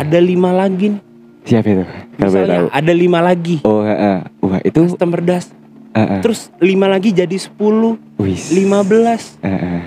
[0.00, 1.02] Ada lima lagi nih.
[1.46, 1.84] Siapa itu?
[2.18, 2.68] Misalnya tahu.
[2.74, 3.56] ada lima lagi.
[3.62, 4.18] Oh heeh.
[4.42, 5.54] wah itu customer das
[5.94, 6.18] heeh.
[6.18, 7.54] terus lima lagi jadi 10
[8.18, 8.50] Wis.
[8.50, 9.80] 15 Heeh.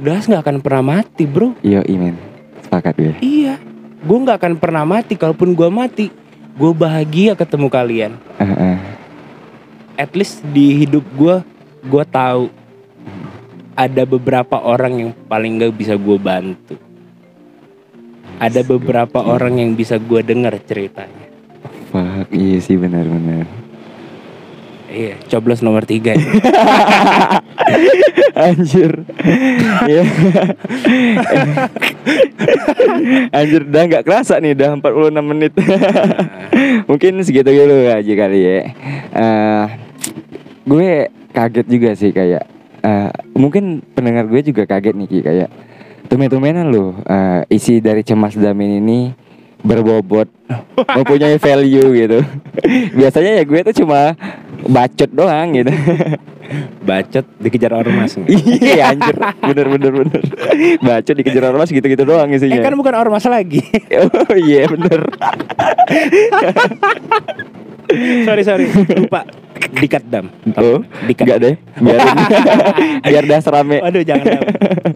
[0.00, 1.52] das nggak akan pernah mati bro.
[1.60, 2.16] Yo imen
[2.64, 3.14] sepakat gue.
[3.20, 3.60] Iya.
[4.00, 5.20] Gue nggak akan pernah mati.
[5.20, 6.08] Kalaupun gue mati
[6.60, 8.12] gue bahagia ketemu kalian.
[8.40, 8.76] Heeh.
[10.00, 11.44] At least di hidup gue
[11.84, 12.48] gue tahu
[13.76, 16.80] ada beberapa orang yang paling gak bisa gue bantu
[18.40, 21.28] ada beberapa orang yang bisa gue dengar ceritanya
[21.92, 23.44] Fuck, iya sih benar-benar.
[24.88, 26.22] iya coblos nomor tiga ya.
[28.40, 29.04] Anjir.
[29.84, 30.02] Iya.
[33.34, 35.52] Anjir udah nggak kerasa nih udah 46 menit.
[36.88, 38.58] Mungkin segitu dulu aja kali ya.
[39.12, 39.64] Eh,
[40.66, 42.44] gue kaget juga sih kayak
[42.84, 45.50] eh, mungkin pendengar gue juga kaget nih Ki kayak
[46.10, 49.00] tumen-tumenan loh eh, isi dari cemas damin ini
[49.60, 50.28] berbobot
[50.96, 52.18] mempunyai value gitu.
[52.98, 54.16] Biasanya ya gue tuh cuma
[54.64, 55.72] bacot doang gitu.
[56.88, 58.18] bacot dikejar ormas.
[58.26, 59.16] Iya anjir.
[59.38, 60.22] Bener bener bener.
[60.82, 63.62] Bacot dikejar ormas gitu gitu doang eh isinya kan bukan ormas lagi.
[63.94, 65.06] Oh iya bener.
[68.26, 68.66] Sorry sorry.
[68.98, 69.28] Lupa
[69.70, 70.26] dikat dam.
[70.56, 71.24] Oh dikat.
[71.26, 71.54] enggak deh.
[71.76, 72.16] Biarin.
[73.06, 74.40] Biar dah serame aduh jangan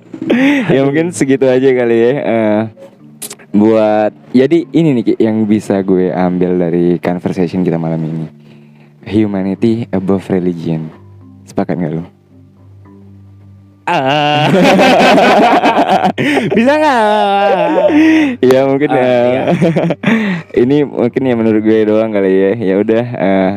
[0.74, 2.60] ya mungkin segitu aja kali ya Eh,
[3.50, 8.26] buat jadi ini nih yang bisa gue ambil dari conversation kita malam ini.
[9.04, 10.88] Humanity above religion.
[11.44, 12.04] Sepakat nggak lo
[13.84, 14.48] Ah.
[16.56, 17.04] bisa nggak?
[18.40, 19.42] Ya mungkin Ah, eh, iya.
[20.56, 22.50] ini mungkin ya menurut gue doang kali ya.
[22.56, 23.50] Ya udah eh,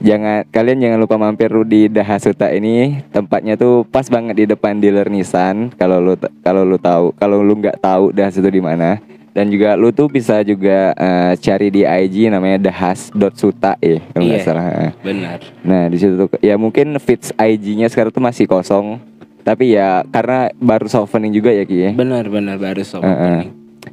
[0.00, 3.00] jangan kalian jangan lupa mampir di Dahasuta ini.
[3.08, 5.70] Tempatnya tuh pas banget di depan dealer Nissan.
[5.72, 8.98] Kalau lu kalau lu tahu kalau lu nggak tahu Dahasuta di mana.
[9.30, 14.42] Dan juga lu tuh bisa juga eh, cari di IG namanya dahas.suta ya kalau nggak
[14.42, 14.44] Iya.
[14.44, 14.64] salah
[15.00, 15.38] benar.
[15.62, 18.98] Nah di situ tuh ya mungkin feeds IG-nya sekarang tuh masih kosong.
[19.40, 21.90] Tapi ya karena baru soft opening juga ya Ki ya.
[21.94, 23.40] Benar benar baru sob Eh, eh.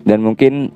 [0.04, 0.74] dan mungkin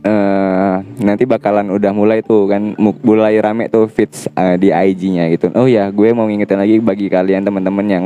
[0.00, 5.26] eh nanti bakalan udah mulai tuh kan mu- mulai rame tuh feeds eh, di IG-nya
[5.28, 5.50] gitu.
[5.52, 8.04] Oh ya, gue mau ngingetin lagi bagi kalian teman-teman yang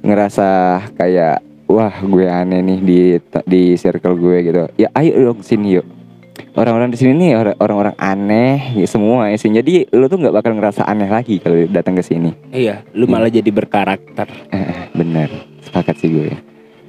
[0.00, 0.48] ngerasa
[0.94, 2.98] kayak wah gue aneh nih di
[3.44, 4.60] di circle gue gitu.
[4.76, 5.86] Ya ayo dong sini yuk.
[6.50, 9.48] Orang-orang di sini nih orang- orang-orang aneh ya, semua ya sih.
[9.48, 12.32] Jadi lu tuh nggak bakal ngerasa aneh lagi kalau datang ke sini.
[12.50, 16.32] iya lu malah jadi berkarakter Eh, bener, sepakat sih gue.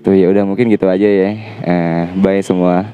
[0.01, 1.29] Tuh ya udah mungkin gitu aja ya.
[1.61, 2.89] Eh, bye semua.